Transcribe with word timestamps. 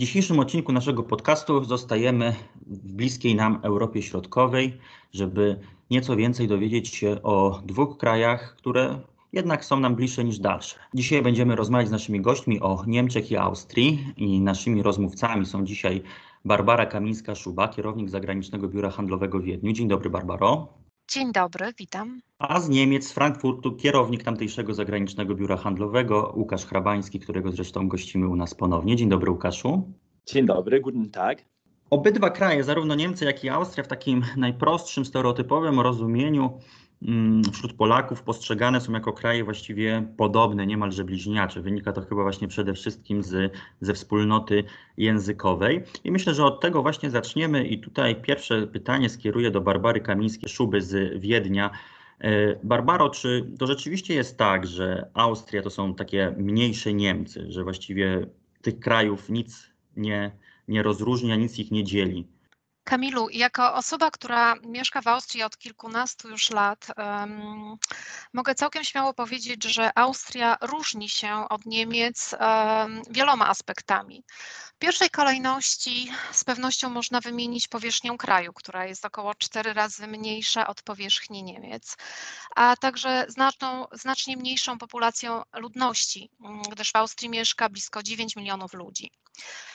dzisiejszym 0.00 0.38
odcinku 0.38 0.72
naszego 0.72 1.02
podcastu 1.02 1.64
zostajemy 1.64 2.34
w 2.66 2.92
bliskiej 2.92 3.34
nam 3.34 3.60
Europie 3.62 4.02
Środkowej, 4.02 4.78
żeby 5.12 5.60
nieco 5.90 6.16
więcej 6.16 6.48
dowiedzieć 6.48 6.88
się 6.88 7.22
o 7.22 7.60
dwóch 7.64 7.98
krajach, 7.98 8.56
które 8.56 9.00
jednak 9.32 9.64
są 9.64 9.80
nam 9.80 9.94
bliższe 9.94 10.24
niż 10.24 10.38
dalsze. 10.38 10.76
Dzisiaj 10.94 11.22
będziemy 11.22 11.56
rozmawiać 11.56 11.88
z 11.88 11.90
naszymi 11.90 12.20
gośćmi 12.20 12.60
o 12.60 12.84
Niemczech 12.86 13.30
i 13.30 13.36
Austrii 13.36 14.14
i 14.16 14.40
naszymi 14.40 14.82
rozmówcami 14.82 15.46
są 15.46 15.64
dzisiaj 15.64 16.02
Barbara 16.44 16.86
Kamińska-Szuba, 16.86 17.68
kierownik 17.68 18.10
zagranicznego 18.10 18.68
biura 18.68 18.90
handlowego 18.90 19.38
w 19.38 19.42
Wiedniu. 19.42 19.72
Dzień 19.72 19.88
dobry 19.88 20.10
Barbaro. 20.10 20.79
Dzień 21.12 21.32
dobry, 21.32 21.72
witam. 21.78 22.20
A 22.38 22.60
z 22.60 22.68
Niemiec, 22.68 23.06
z 23.08 23.12
Frankfurtu, 23.12 23.76
kierownik 23.76 24.24
tamtejszego 24.24 24.74
zagranicznego 24.74 25.34
biura 25.34 25.56
handlowego, 25.56 26.32
Łukasz 26.36 26.66
Hrabański, 26.66 27.20
którego 27.20 27.52
zresztą 27.52 27.88
gościmy 27.88 28.28
u 28.28 28.36
nas 28.36 28.54
ponownie. 28.54 28.96
Dzień 28.96 29.08
dobry, 29.08 29.30
Łukaszu. 29.30 29.92
Dzień 30.26 30.46
dobry, 30.46 30.80
guten 30.80 31.10
Tag. 31.10 31.44
Obydwa 31.90 32.30
kraje, 32.30 32.64
zarówno 32.64 32.94
Niemcy, 32.94 33.24
jak 33.24 33.44
i 33.44 33.48
Austria, 33.48 33.84
w 33.84 33.88
takim 33.88 34.24
najprostszym, 34.36 35.04
stereotypowym 35.04 35.80
rozumieniu 35.80 36.58
wśród 37.52 37.72
Polaków 37.72 38.22
postrzegane 38.22 38.80
są 38.80 38.92
jako 38.92 39.12
kraje 39.12 39.44
właściwie 39.44 40.06
podobne, 40.16 40.66
niemalże 40.66 41.04
bliźniacze. 41.04 41.60
Wynika 41.60 41.92
to 41.92 42.00
chyba 42.00 42.22
właśnie 42.22 42.48
przede 42.48 42.74
wszystkim 42.74 43.22
z, 43.22 43.52
ze 43.80 43.94
wspólnoty 43.94 44.64
językowej. 44.96 45.82
I 46.04 46.10
myślę, 46.10 46.34
że 46.34 46.44
od 46.44 46.60
tego 46.60 46.82
właśnie 46.82 47.10
zaczniemy. 47.10 47.66
I 47.66 47.78
tutaj 47.78 48.22
pierwsze 48.22 48.66
pytanie 48.66 49.08
skieruję 49.08 49.50
do 49.50 49.60
Barbary 49.60 50.00
Kamińskiej-Szuby 50.00 50.80
z 50.80 51.20
Wiednia. 51.20 51.70
E, 52.18 52.56
Barbaro, 52.62 53.10
czy 53.10 53.50
to 53.58 53.66
rzeczywiście 53.66 54.14
jest 54.14 54.38
tak, 54.38 54.66
że 54.66 55.10
Austria 55.14 55.62
to 55.62 55.70
są 55.70 55.94
takie 55.94 56.34
mniejsze 56.38 56.94
Niemcy, 56.94 57.52
że 57.52 57.64
właściwie 57.64 58.26
tych 58.62 58.80
krajów 58.80 59.30
nic 59.30 59.70
nie, 59.96 60.30
nie 60.68 60.82
rozróżnia, 60.82 61.36
nic 61.36 61.58
ich 61.58 61.70
nie 61.70 61.84
dzieli? 61.84 62.26
Kamilu, 62.90 63.28
jako 63.30 63.74
osoba, 63.74 64.10
która 64.10 64.54
mieszka 64.62 65.00
w 65.00 65.06
Austrii 65.06 65.42
od 65.42 65.58
kilkunastu 65.58 66.28
już 66.28 66.50
lat, 66.50 66.86
um, 66.96 67.76
mogę 68.32 68.54
całkiem 68.54 68.84
śmiało 68.84 69.14
powiedzieć, 69.14 69.64
że 69.64 69.98
Austria 69.98 70.56
różni 70.60 71.08
się 71.08 71.48
od 71.48 71.66
Niemiec 71.66 72.34
um, 72.40 73.02
wieloma 73.10 73.48
aspektami. 73.48 74.24
W 74.74 74.78
pierwszej 74.78 75.10
kolejności 75.10 76.12
z 76.32 76.44
pewnością 76.44 76.90
można 76.90 77.20
wymienić 77.20 77.68
powierzchnię 77.68 78.18
kraju, 78.18 78.52
która 78.52 78.86
jest 78.86 79.04
około 79.04 79.34
cztery 79.34 79.72
razy 79.72 80.06
mniejsza 80.06 80.66
od 80.66 80.82
powierzchni 80.82 81.42
Niemiec, 81.42 81.96
a 82.56 82.76
także 82.76 83.26
znaczną, 83.28 83.86
znacznie 83.92 84.36
mniejszą 84.36 84.78
populacją 84.78 85.42
ludności, 85.56 86.30
gdyż 86.72 86.92
w 86.92 86.96
Austrii 86.96 87.28
mieszka 87.28 87.68
blisko 87.68 88.02
9 88.02 88.36
milionów 88.36 88.72
ludzi. 88.74 89.10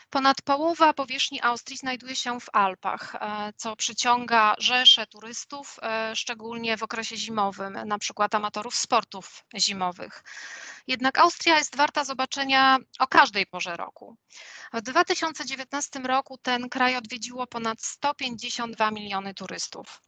Ponad 0.10 0.42
połowa 0.42 0.94
powierzchni 0.94 1.42
Austrii 1.42 1.78
znajduje 1.78 2.16
się 2.16 2.40
w 2.40 2.50
Alpach, 2.54 3.05
e, 3.16 3.54
co 3.58 3.76
przyciąga 3.76 4.56
rzesze 4.58 5.08
turystów, 5.08 5.78
e, 5.82 6.16
szczególnie 6.16 6.78
w 6.78 6.84
okresie 6.84 7.18
zimowym, 7.18 7.74
na 7.86 7.98
przykład 8.00 8.36
amatorów 8.36 8.76
sportów 8.76 9.46
zimowych. 9.58 10.24
Jednak 10.88 11.20
Austria 11.20 11.58
jest 11.58 11.76
warta 11.76 12.04
zobaczenia 12.04 12.78
o 13.00 13.08
każdej 13.08 13.46
porze 13.46 13.78
roku. 13.78 14.16
W 14.74 14.82
2019 14.82 16.00
roku 16.00 16.38
ten 16.38 16.70
kraj 16.70 16.96
odwiedziło 16.96 17.48
ponad 17.48 17.82
152 17.82 18.92
miliony 18.92 19.34
turystów. 19.34 20.02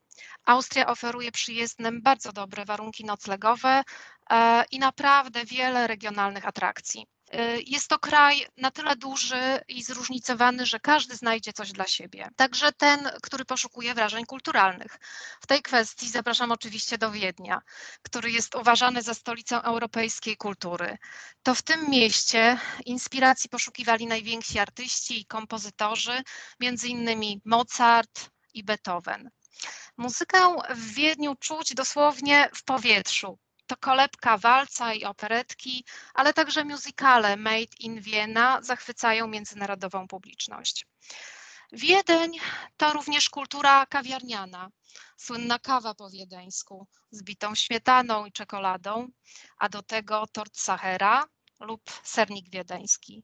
Austria 0.46 0.88
oferuje 0.88 1.32
przyjezdnym 1.32 2.02
bardzo 2.02 2.34
dobre 2.34 2.66
warunki 2.66 3.06
noclegowe 3.06 3.84
e, 4.30 4.66
i 4.72 4.80
naprawdę 4.80 5.46
wiele 5.46 5.88
regionalnych 5.88 6.48
atrakcji. 6.48 7.08
Y, 7.34 7.64
jest 7.66 7.88
to 7.88 8.00
kraj 8.00 8.46
na 8.58 8.72
tyle 8.72 8.96
duży 8.96 9.62
i 9.68 9.84
zróżnicowany, 9.84 10.66
że 10.66 10.80
każdy 10.80 11.16
znajdzie 11.16 11.54
coś 11.54 11.72
dla 11.72 11.88
siebie. 11.88 12.30
Także 12.36 12.72
ten, 12.72 13.10
który 13.24 13.46
poszukuje 13.46 13.94
wrażeń 13.94 14.26
kulturalnych. 14.26 15.00
W 15.42 15.48
tej 15.48 15.62
kwestii 15.62 16.10
zapraszam 16.10 16.52
oczywiście 16.52 16.98
do 16.98 17.12
Wiednia, 17.12 17.62
który 18.02 18.32
jest 18.32 18.56
uważany 18.56 19.02
za 19.02 19.14
stolicę 19.14 19.62
europejskiej 19.64 20.38
kultury. 20.38 20.98
To 21.44 21.56
w 21.56 21.62
tym 21.62 21.90
mieście 21.90 22.60
inspiracji 22.86 23.50
poszukiwali 23.50 24.08
najwięksi 24.08 24.60
artyści 24.60 25.22
i 25.22 25.26
kompozytorzy, 25.26 26.24
między 26.60 26.88
innymi 26.88 27.42
Mozart 27.46 28.30
i 28.54 28.64
Beethoven. 28.64 29.30
Muzykę 29.98 30.56
w 30.76 30.94
Wiedniu 30.94 31.36
czuć 31.36 31.74
dosłownie 31.74 32.50
w 32.56 32.64
powietrzu 32.64 33.40
to 33.68 33.78
kolebka 33.78 34.38
walca 34.38 34.94
i 34.94 35.06
operetki, 35.06 35.86
ale 36.14 36.34
także 36.34 36.66
muzykale 36.66 37.38
Made 37.38 37.76
in 37.80 38.02
Vienna 38.02 38.62
zachwycają 38.62 39.28
międzynarodową 39.28 40.08
publiczność. 40.08 40.88
Wiedeń 41.72 42.32
to 42.78 42.94
również 42.94 43.30
kultura 43.30 43.86
kawiarniana. 43.86 44.70
Słynna 45.18 45.60
kawa 45.60 45.94
po 45.94 46.10
wiedeńsku 46.10 46.88
z 47.12 47.24
bitą 47.24 47.56
śmietaną 47.56 48.26
i 48.26 48.32
czekoladą, 48.32 49.08
a 49.58 49.70
do 49.70 49.84
tego 49.84 50.28
tort 50.28 50.58
Sahera 50.58 51.26
lub 51.60 51.82
sernik 52.04 52.50
wiedeński. 52.50 53.24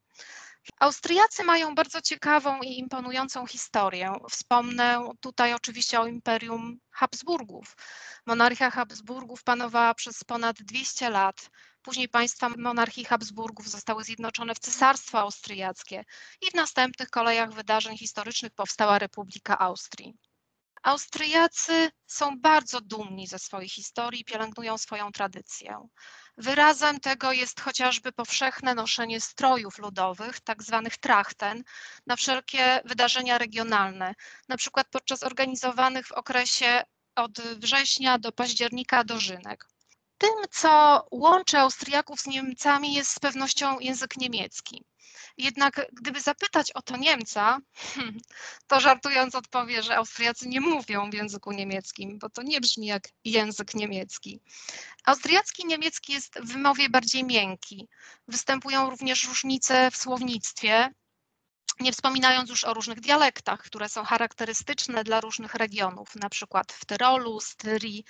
Austriacy 0.79 1.43
mają 1.43 1.75
bardzo 1.75 2.01
ciekawą 2.01 2.61
i 2.61 2.79
imponującą 2.79 3.47
historię. 3.47 4.13
Wspomnę 4.29 5.09
tutaj 5.19 5.53
oczywiście 5.53 5.99
o 5.99 6.07
Imperium 6.07 6.79
Habsburgów. 6.91 7.75
Monarchia 8.25 8.71
Habsburgów 8.71 9.43
panowała 9.43 9.93
przez 9.93 10.23
ponad 10.23 10.63
200 10.63 11.09
lat. 11.09 11.49
Później 11.81 12.09
państwa 12.09 12.49
monarchii 12.49 13.05
Habsburgów 13.05 13.69
zostały 13.69 14.03
zjednoczone 14.03 14.55
w 14.55 14.59
Cesarstwo 14.59 15.19
Austriackie 15.19 16.03
i 16.41 16.51
w 16.51 16.53
następnych 16.53 17.09
kolejach 17.09 17.53
wydarzeń 17.53 17.97
historycznych 17.97 18.51
powstała 18.51 18.99
Republika 18.99 19.59
Austrii. 19.59 20.13
Austriacy 20.83 21.91
są 22.07 22.39
bardzo 22.39 22.81
dumni 22.81 23.27
ze 23.27 23.39
swojej 23.39 23.69
historii 23.69 24.21
i 24.21 24.25
pielęgnują 24.25 24.77
swoją 24.77 25.11
tradycję. 25.11 25.87
Wyrazem 26.37 26.99
tego 26.99 27.31
jest 27.31 27.61
chociażby 27.61 28.11
powszechne 28.11 28.75
noszenie 28.75 29.21
strojów 29.21 29.77
ludowych, 29.77 30.39
tak 30.39 30.63
zwanych 30.63 30.97
trachten, 30.97 31.63
na 32.07 32.15
wszelkie 32.15 32.81
wydarzenia 32.85 33.37
regionalne, 33.37 34.13
na 34.49 34.57
przykład 34.57 34.87
podczas 34.91 35.23
organizowanych 35.23 36.07
w 36.07 36.11
okresie 36.11 36.83
od 37.15 37.41
września 37.41 38.19
do 38.19 38.31
października 38.31 39.03
dożynek. 39.03 39.72
Tym, 40.23 40.45
co 40.51 41.05
łączy 41.11 41.59
Austriaków 41.59 42.21
z 42.21 42.27
Niemcami, 42.27 42.93
jest 42.93 43.11
z 43.11 43.19
pewnością 43.19 43.79
język 43.79 44.17
niemiecki. 44.17 44.83
Jednak 45.37 45.87
gdyby 45.93 46.21
zapytać 46.21 46.71
o 46.71 46.81
to 46.81 46.97
Niemca, 46.97 47.57
to 48.67 48.79
żartując 48.79 49.35
odpowie, 49.35 49.83
że 49.83 49.97
Austriacy 49.97 50.47
nie 50.47 50.61
mówią 50.61 51.09
w 51.09 51.13
języku 51.13 51.51
niemieckim, 51.51 52.19
bo 52.19 52.29
to 52.29 52.43
nie 52.43 52.61
brzmi 52.61 52.87
jak 52.87 53.09
język 53.25 53.73
niemiecki. 53.73 54.39
Austriacki 55.05 55.65
niemiecki 55.65 56.13
jest 56.13 56.39
w 56.39 56.53
wymowie 56.53 56.89
bardziej 56.89 57.23
miękki. 57.23 57.87
Występują 58.27 58.89
również 58.89 59.23
różnice 59.27 59.91
w 59.91 59.97
słownictwie, 59.97 60.89
nie 61.79 61.91
wspominając 61.91 62.49
już 62.49 62.63
o 62.63 62.73
różnych 62.73 62.99
dialektach, 62.99 63.63
które 63.63 63.89
są 63.89 64.03
charakterystyczne 64.03 65.03
dla 65.03 65.21
różnych 65.21 65.55
regionów, 65.55 66.15
na 66.15 66.29
przykład 66.29 66.71
w 66.71 66.85
Tyrolu, 66.85 67.39
Styrii 67.39 68.03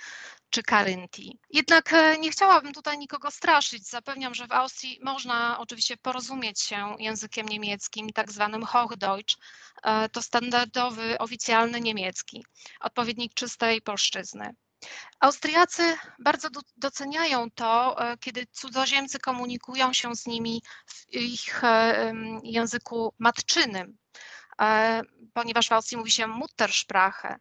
czy 0.50 0.62
Karyntii. 0.62 1.38
Jednak 1.50 1.92
e, 1.92 2.18
nie 2.18 2.30
chciałabym 2.30 2.72
tutaj 2.72 2.98
nikogo 2.98 3.30
straszyć. 3.30 3.88
Zapewniam, 3.88 4.34
że 4.34 4.46
w 4.46 4.52
Austrii 4.52 4.98
można 5.02 5.58
oczywiście 5.58 5.96
porozumieć 5.96 6.60
się 6.60 6.96
językiem 6.98 7.48
niemieckim, 7.48 8.10
tak 8.10 8.32
zwanym 8.32 8.64
Hochdeutsch. 8.64 9.36
E, 9.82 10.08
to 10.08 10.22
standardowy, 10.22 11.18
oficjalny 11.18 11.80
niemiecki, 11.80 12.44
odpowiednik 12.80 13.34
czystej 13.34 13.82
polszczyzny. 13.82 14.54
Austriacy 15.20 15.96
bardzo 16.18 16.48
doceniają 16.76 17.50
to, 17.50 17.96
e, 18.10 18.18
kiedy 18.18 18.46
cudzoziemcy 18.46 19.18
komunikują 19.18 19.92
się 19.92 20.16
z 20.16 20.26
nimi 20.26 20.62
w 20.86 21.12
ich 21.14 21.64
e, 21.64 22.12
języku 22.42 23.14
matczynym, 23.18 23.98
e, 24.60 25.02
ponieważ 25.34 25.68
w 25.68 25.72
Austrii 25.72 25.98
mówi 25.98 26.10
się 26.10 26.26
Muttersprache. 26.26 27.36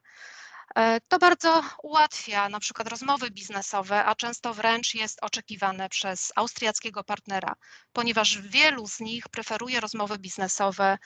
To 1.07 1.19
bardzo 1.19 1.63
ułatwia 1.83 2.49
na 2.49 2.59
przykład 2.59 2.87
rozmowy 2.87 3.31
biznesowe, 3.31 4.05
a 4.05 4.15
często 4.15 4.53
wręcz 4.53 4.93
jest 4.93 5.19
oczekiwane 5.23 5.89
przez 5.89 6.31
austriackiego 6.35 7.03
partnera, 7.03 7.53
ponieważ 7.93 8.41
wielu 8.41 8.87
z 8.87 8.99
nich 8.99 9.29
preferuje 9.29 9.79
rozmowy 9.79 10.17
biznesowe 10.19 10.97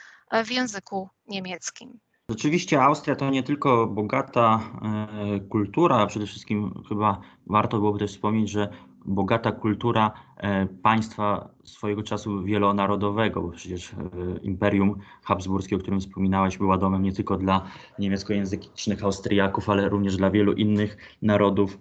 w 0.45 0.51
języku 0.51 1.09
niemieckim. 1.25 1.99
Rzeczywiście 2.31 2.81
Austria 2.81 3.15
to 3.15 3.29
nie 3.29 3.43
tylko 3.43 3.87
bogata 3.87 4.59
e, 4.81 5.39
kultura, 5.39 5.95
a 5.95 6.07
przede 6.07 6.25
wszystkim 6.25 6.83
chyba 6.89 7.21
warto 7.45 7.77
byłoby 7.77 7.99
też 7.99 8.11
wspomnieć, 8.11 8.49
że 8.49 8.69
bogata 9.05 9.51
kultura 9.51 10.11
e, 10.37 10.65
państwa 10.65 11.49
swojego 11.63 12.03
czasu 12.03 12.43
wielonarodowego, 12.43 13.41
bo 13.41 13.49
przecież 13.49 13.93
e, 13.93 13.97
Imperium 14.41 14.99
Habsburskie, 15.23 15.75
o 15.75 15.79
którym 15.79 15.99
wspominałeś, 15.99 16.57
była 16.57 16.77
domem 16.77 17.03
nie 17.03 17.13
tylko 17.13 17.37
dla 17.37 17.65
niemieckojęzycznych 17.99 19.03
Austriaków, 19.03 19.69
ale 19.69 19.89
również 19.89 20.17
dla 20.17 20.29
wielu 20.29 20.53
innych 20.53 20.97
narodów, 21.21 21.77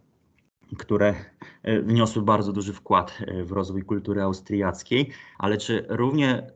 które 0.78 1.14
wniosły 1.82 2.22
bardzo 2.22 2.52
duży 2.52 2.72
wkład 2.72 3.18
w 3.44 3.52
rozwój 3.52 3.82
kultury 3.82 4.22
austriackiej. 4.22 5.10
Ale 5.38 5.58
czy 5.58 5.86
równie 5.88 6.55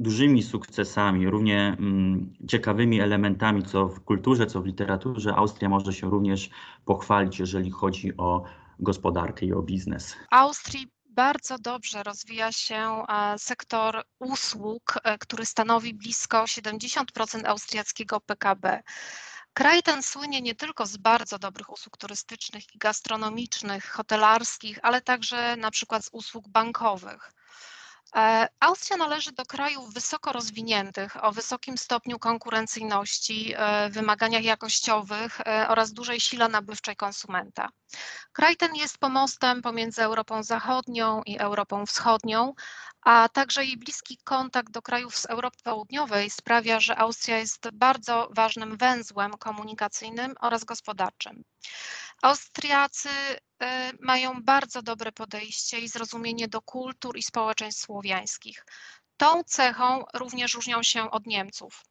dużymi 0.00 0.42
sukcesami, 0.42 1.30
równie 1.30 1.76
mm, 1.78 2.32
ciekawymi 2.48 3.00
elementami, 3.00 3.62
co 3.62 3.88
w 3.88 4.00
kulturze, 4.00 4.46
co 4.46 4.62
w 4.62 4.66
literaturze, 4.66 5.34
Austria 5.34 5.68
może 5.68 5.92
się 5.92 6.10
również 6.10 6.50
pochwalić, 6.84 7.38
jeżeli 7.38 7.70
chodzi 7.70 8.16
o 8.16 8.44
gospodarkę 8.78 9.46
i 9.46 9.52
o 9.52 9.62
biznes. 9.62 10.16
Austrii 10.30 10.88
bardzo 11.10 11.58
dobrze 11.58 12.02
rozwija 12.02 12.52
się 12.52 13.02
sektor 13.38 14.02
usług, 14.18 14.94
e, 15.04 15.18
który 15.18 15.46
stanowi 15.46 15.94
blisko 15.94 16.44
70% 16.44 17.46
austriackiego 17.46 18.20
PKB. 18.20 18.82
Kraj 19.52 19.82
ten 19.82 20.02
słynie 20.02 20.40
nie 20.40 20.54
tylko 20.54 20.86
z 20.86 20.96
bardzo 20.96 21.38
dobrych 21.38 21.72
usług 21.72 21.96
turystycznych 21.96 22.74
i 22.74 22.78
gastronomicznych, 22.78 23.84
hotelarskich, 23.84 24.78
ale 24.82 25.00
także 25.00 25.56
na 25.56 25.70
przykład 25.70 26.04
z 26.04 26.08
usług 26.12 26.48
bankowych. 26.48 27.32
E, 28.16 28.48
Austria 28.60 28.96
należy 28.96 29.32
do 29.32 29.44
krajów 29.44 29.94
wysoko 29.94 30.32
rozwiniętych, 30.32 31.24
o 31.24 31.32
wysokim 31.32 31.78
stopniu 31.78 32.18
konkurencyjności, 32.18 33.54
e, 33.56 33.90
wymaganiach 33.90 34.44
jakościowych 34.44 35.40
e, 35.40 35.68
oraz 35.68 35.92
dużej 35.92 36.20
sile 36.20 36.48
nabywczej 36.48 36.96
konsumenta. 36.96 37.68
Kraj 38.32 38.56
ten 38.56 38.74
jest 38.74 38.98
pomostem 38.98 39.62
pomiędzy 39.62 40.02
Europą 40.02 40.42
Zachodnią 40.42 41.22
i 41.26 41.38
Europą 41.38 41.86
Wschodnią, 41.86 42.54
a 43.02 43.28
także 43.28 43.64
jej 43.64 43.76
bliski 43.76 44.18
kontakt 44.24 44.70
do 44.72 44.82
krajów 44.82 45.16
z 45.16 45.26
Europy 45.26 45.56
Południowej 45.64 46.30
sprawia, 46.30 46.80
że 46.80 46.98
Austria 46.98 47.38
jest 47.38 47.70
bardzo 47.72 48.28
ważnym 48.32 48.76
węzłem 48.76 49.32
komunikacyjnym 49.32 50.34
oraz 50.40 50.64
gospodarczym. 50.64 51.44
Austriacy 52.22 53.08
e, 53.62 53.92
mają 54.00 54.42
bardzo 54.42 54.82
dobre 54.82 55.12
podejście 55.12 55.78
i 55.78 55.88
zrozumienie 55.88 56.48
do 56.48 56.62
kultur 56.62 57.16
i 57.16 57.22
społeczeństw 57.22 57.82
słowiańskich. 57.82 58.64
Tą 59.16 59.44
cechą 59.44 60.04
również 60.14 60.54
różnią 60.54 60.82
się 60.82 61.10
od 61.10 61.26
Niemców. 61.26 61.82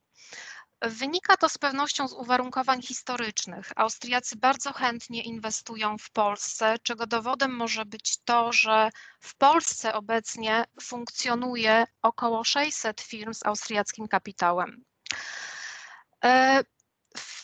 Wynika 0.81 1.37
to 1.37 1.49
z 1.49 1.57
pewnością 1.57 2.07
z 2.07 2.13
uwarunkowań 2.13 2.81
historycznych. 2.81 3.71
Austriacy 3.75 4.35
bardzo 4.35 4.73
chętnie 4.73 5.23
inwestują 5.23 5.97
w 5.97 6.11
Polsce, 6.11 6.75
czego 6.83 7.07
dowodem 7.07 7.55
może 7.55 7.85
być 7.85 8.17
to, 8.25 8.53
że 8.53 8.89
w 9.19 9.35
Polsce 9.35 9.93
obecnie 9.93 10.65
funkcjonuje 10.81 11.85
około 12.01 12.43
600 12.43 13.01
firm 13.01 13.33
z 13.33 13.45
austriackim 13.45 14.07
kapitałem. 14.07 14.83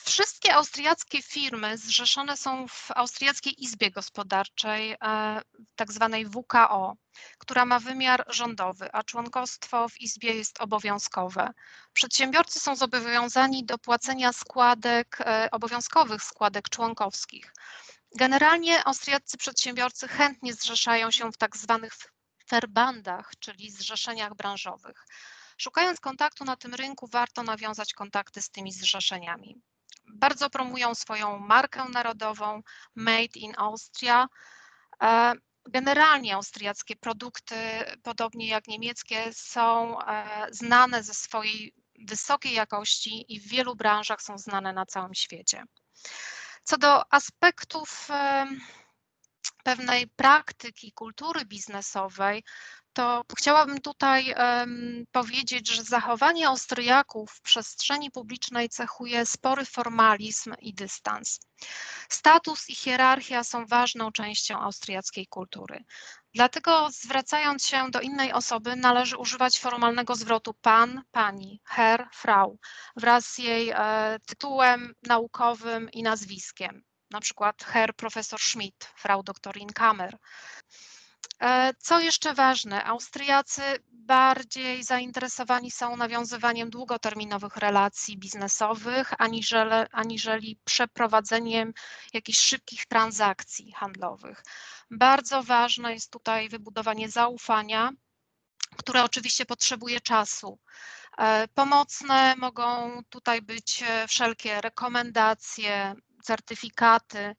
Wszystkie 0.05 0.53
austriackie 0.53 1.21
firmy 1.21 1.77
zrzeszone 1.77 2.37
są 2.37 2.67
w 2.67 2.91
Austriackiej 2.95 3.63
Izbie 3.63 3.91
Gospodarczej, 3.91 4.91
e, 4.91 5.41
tak 5.75 5.91
zwanej 5.91 6.25
WKO, 6.25 6.95
która 7.37 7.65
ma 7.65 7.79
wymiar 7.79 8.25
rządowy, 8.27 8.89
a 8.93 9.03
członkostwo 9.03 9.89
w 9.89 10.01
Izbie 10.01 10.33
jest 10.33 10.61
obowiązkowe. 10.61 11.51
Przedsiębiorcy 11.93 12.59
są 12.59 12.75
zobowiązani 12.75 13.65
do 13.65 13.77
płacenia 13.77 14.33
składek, 14.33 15.17
e, 15.19 15.49
obowiązkowych 15.51 16.23
składek 16.23 16.69
członkowskich. 16.69 17.53
Generalnie 18.15 18.87
austriaccy 18.87 19.37
przedsiębiorcy 19.37 20.07
chętnie 20.07 20.53
zrzeszają 20.53 21.11
się 21.11 21.31
w 21.31 21.37
tak 21.37 21.57
zwanych 21.57 21.93
ferbandach, 22.49 23.31
czyli 23.39 23.71
zrzeszeniach 23.71 24.35
branżowych. 24.35 25.05
Szukając 25.57 25.99
kontaktu 25.99 26.45
na 26.45 26.55
tym 26.55 26.73
rynku, 26.73 27.07
warto 27.07 27.43
nawiązać 27.43 27.93
kontakty 27.93 28.41
z 28.41 28.49
tymi 28.49 28.71
zrzeszeniami 28.71 29.61
bardzo 30.07 30.49
promują 30.49 30.95
swoją 30.95 31.39
markę 31.39 31.85
narodową 31.89 32.61
Made 32.95 33.35
in 33.35 33.53
Austria. 33.57 34.27
E, 35.03 35.33
generalnie 35.65 36.35
austriackie 36.35 36.95
produkty, 36.95 37.55
podobnie 38.03 38.47
jak 38.47 38.67
niemieckie, 38.67 39.33
są 39.33 39.99
e, 40.01 40.47
znane 40.51 41.03
ze 41.03 41.13
swojej 41.13 41.73
wysokiej 41.99 42.53
jakości 42.53 43.25
i 43.33 43.39
w 43.39 43.47
wielu 43.47 43.75
branżach 43.75 44.21
są 44.21 44.37
znane 44.37 44.73
na 44.73 44.85
całym 44.85 45.13
świecie. 45.13 45.63
Co 46.63 46.77
do 46.77 47.13
aspektów 47.13 48.07
pewnej 49.63 50.07
praktyki, 50.07 50.91
kultury 50.91 51.45
biznesowej, 51.45 52.43
to 52.95 53.23
chciałabym 53.37 53.81
tutaj 53.81 54.33
um, 54.37 55.05
powiedzieć, 55.11 55.69
że 55.69 55.83
zachowanie 55.83 56.47
Austriaków 56.47 57.31
w 57.31 57.41
przestrzeni 57.41 58.11
publicznej 58.11 58.69
cechuje 58.69 59.25
spory 59.25 59.65
formalizm 59.65 60.53
i 60.59 60.73
dystans. 60.73 61.39
Status 62.09 62.69
i 62.69 62.75
hierarchia 62.75 63.43
są 63.43 63.65
ważną 63.65 64.11
częścią 64.11 64.59
austriackiej 64.59 65.27
kultury. 65.27 65.83
Dlatego 66.33 66.89
zwracając 66.91 67.67
się 67.67 67.91
do 67.91 68.01
innej 68.01 68.33
osoby 68.33 68.75
należy 68.75 69.17
używać 69.17 69.59
formalnego 69.59 70.15
zwrotu 70.15 70.53
pan, 70.53 71.01
pani, 71.11 71.61
herr, 71.65 72.07
frau 72.13 72.59
wraz 72.95 73.25
z 73.25 73.37
jej 73.37 73.69
e, 73.69 74.19
tytułem 74.25 74.93
naukowym 75.03 75.91
i 75.91 76.03
nazwiskiem. 76.03 76.83
Na 77.11 77.19
przykład 77.19 77.63
herr 77.63 77.95
profesor 77.95 78.39
Schmidt, 78.39 78.85
frau 78.95 79.23
doktorin 79.23 79.69
Kammer. 79.69 80.17
E, 81.41 81.73
co 81.79 81.99
jeszcze 81.99 82.33
ważne, 82.33 82.85
Austriacy 82.85 83.61
bardziej 83.91 84.83
zainteresowani 84.83 85.71
są 85.71 85.97
nawiązywaniem 85.97 86.69
długoterminowych 86.69 87.57
relacji 87.57 88.17
biznesowych, 88.17 89.13
aniżeli, 89.17 89.71
aniżeli 89.91 90.59
przeprowadzeniem 90.65 91.73
jakichś 92.13 92.39
szybkich 92.39 92.85
transakcji 92.85 93.71
handlowych. 93.71 94.43
Bardzo 94.91 95.43
ważne 95.43 95.93
jest 95.93 96.11
tutaj 96.11 96.49
wybudowanie 96.49 97.09
zaufania, 97.09 97.89
które 98.77 99.03
oczywiście 99.03 99.45
potrzebuje 99.45 100.01
czasu. 100.01 100.59
E, 101.17 101.47
pomocne 101.47 102.35
mogą 102.37 102.99
tutaj 103.09 103.41
być 103.41 103.83
e, 103.87 104.07
wszelkie 104.07 104.61
rekomendacje, 104.61 105.95
certyfikaty, 106.23 107.35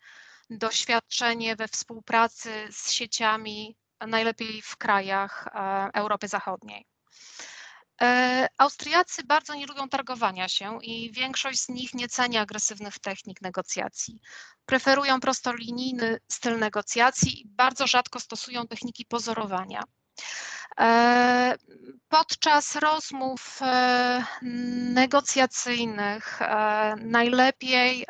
doświadczenie 0.50 1.56
we 1.56 1.68
współpracy 1.68 2.68
z 2.70 2.90
sieciami 2.90 3.76
najlepiej 4.00 4.62
w 4.62 4.76
krajach 4.76 5.46
e, 5.46 5.50
Europy 5.94 6.28
Zachodniej. 6.28 6.86
E, 8.02 8.48
Austriacy 8.58 9.24
bardzo 9.24 9.54
nie 9.54 9.66
lubią 9.66 9.88
targowania 9.88 10.48
się 10.48 10.78
i 10.82 11.12
większość 11.12 11.60
z 11.60 11.68
nich 11.68 11.94
nie 11.94 12.08
ceni 12.08 12.36
agresywnych 12.36 12.98
technik 12.98 13.42
negocjacji. 13.42 14.20
Preferują 14.66 15.20
prostolinijny 15.20 16.18
styl 16.32 16.58
negocjacji 16.58 17.40
i 17.40 17.48
bardzo 17.48 17.86
rzadko 17.86 18.20
stosują 18.20 18.66
techniki 18.66 19.04
pozorowania. 19.04 19.82
E, 20.80 21.54
podczas 22.08 22.76
rozmów 22.76 23.60
negocjacyjnych 24.92 26.40
najlepiej 26.96 28.06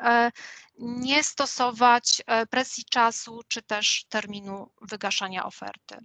nie 0.78 1.22
stosować 1.22 2.22
e, 2.26 2.46
presji 2.46 2.84
czasu 2.90 3.40
czy 3.48 3.62
też 3.62 4.04
terminu 4.08 4.70
wygaszania 4.90 5.46
oferty. 5.46 5.96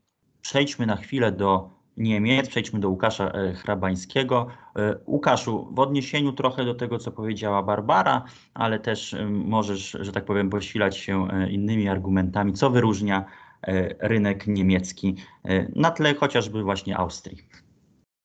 Przejdźmy 0.41 0.85
na 0.85 0.95
chwilę 0.95 1.31
do 1.31 1.69
Niemiec, 1.97 2.49
przejdźmy 2.49 2.79
do 2.79 2.89
Łukasza 2.89 3.31
e, 3.31 3.53
Hrabańskiego. 3.53 4.47
E, 4.75 4.95
Łukaszu, 5.07 5.67
w 5.71 5.79
odniesieniu 5.79 6.33
trochę 6.33 6.65
do 6.65 6.75
tego, 6.75 6.97
co 6.97 7.11
powiedziała 7.11 7.63
Barbara, 7.63 8.25
ale 8.53 8.79
też 8.79 9.15
możesz, 9.29 9.97
że 9.99 10.11
tak 10.11 10.25
powiem, 10.25 10.49
posilać 10.49 10.97
się 10.97 11.27
innymi 11.49 11.89
argumentami, 11.89 12.53
co 12.53 12.69
wyróżnia 12.69 13.25
rynek 13.99 14.47
niemiecki 14.47 15.15
na 15.75 15.91
tle 15.91 16.15
chociażby 16.15 16.63
właśnie 16.63 16.97
Austrii. 16.97 17.37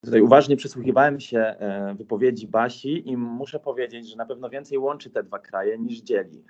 Tutaj 0.06 0.20
uważnie 0.20 0.56
przysłuchiwałem 0.56 1.20
się 1.20 1.38
e, 1.38 1.94
wypowiedzi 1.94 2.48
Basi 2.48 3.10
i 3.10 3.16
muszę 3.16 3.60
powiedzieć, 3.60 4.10
że 4.10 4.16
na 4.16 4.26
pewno 4.26 4.50
więcej 4.50 4.78
łączy 4.78 5.10
te 5.10 5.22
dwa 5.22 5.38
kraje 5.38 5.78
niż 5.78 6.00
dzieli. 6.00 6.44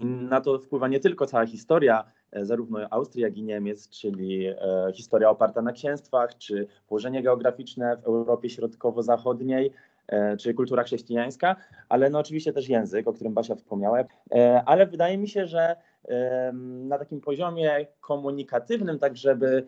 Na 0.00 0.40
to 0.40 0.58
wpływa 0.58 0.88
nie 0.88 1.00
tylko 1.00 1.26
cała 1.26 1.46
historia 1.46 2.04
e, 2.32 2.44
zarówno 2.44 2.78
Austrii, 2.90 3.22
jak 3.22 3.36
i 3.36 3.42
Niemiec, 3.42 3.88
czyli 3.88 4.46
e, 4.46 4.56
historia 4.94 5.30
oparta 5.30 5.62
na 5.62 5.72
księstwach, 5.72 6.38
czy 6.38 6.66
położenie 6.88 7.22
geograficzne 7.22 7.96
w 7.96 8.04
Europie 8.04 8.50
Środkowo-Zachodniej, 8.50 9.72
czy 10.38 10.54
kultura 10.54 10.82
chrześcijańska, 10.82 11.56
ale 11.88 12.10
no 12.10 12.18
oczywiście 12.18 12.52
też 12.52 12.68
język, 12.68 13.08
o 13.08 13.12
którym 13.12 13.34
Basia 13.34 13.54
wspomniała. 13.54 14.04
Ale 14.66 14.86
wydaje 14.86 15.18
mi 15.18 15.28
się, 15.28 15.46
że 15.46 15.76
na 16.62 16.98
takim 16.98 17.20
poziomie 17.20 17.86
komunikatywnym, 18.00 18.98
tak 18.98 19.16
żeby 19.16 19.66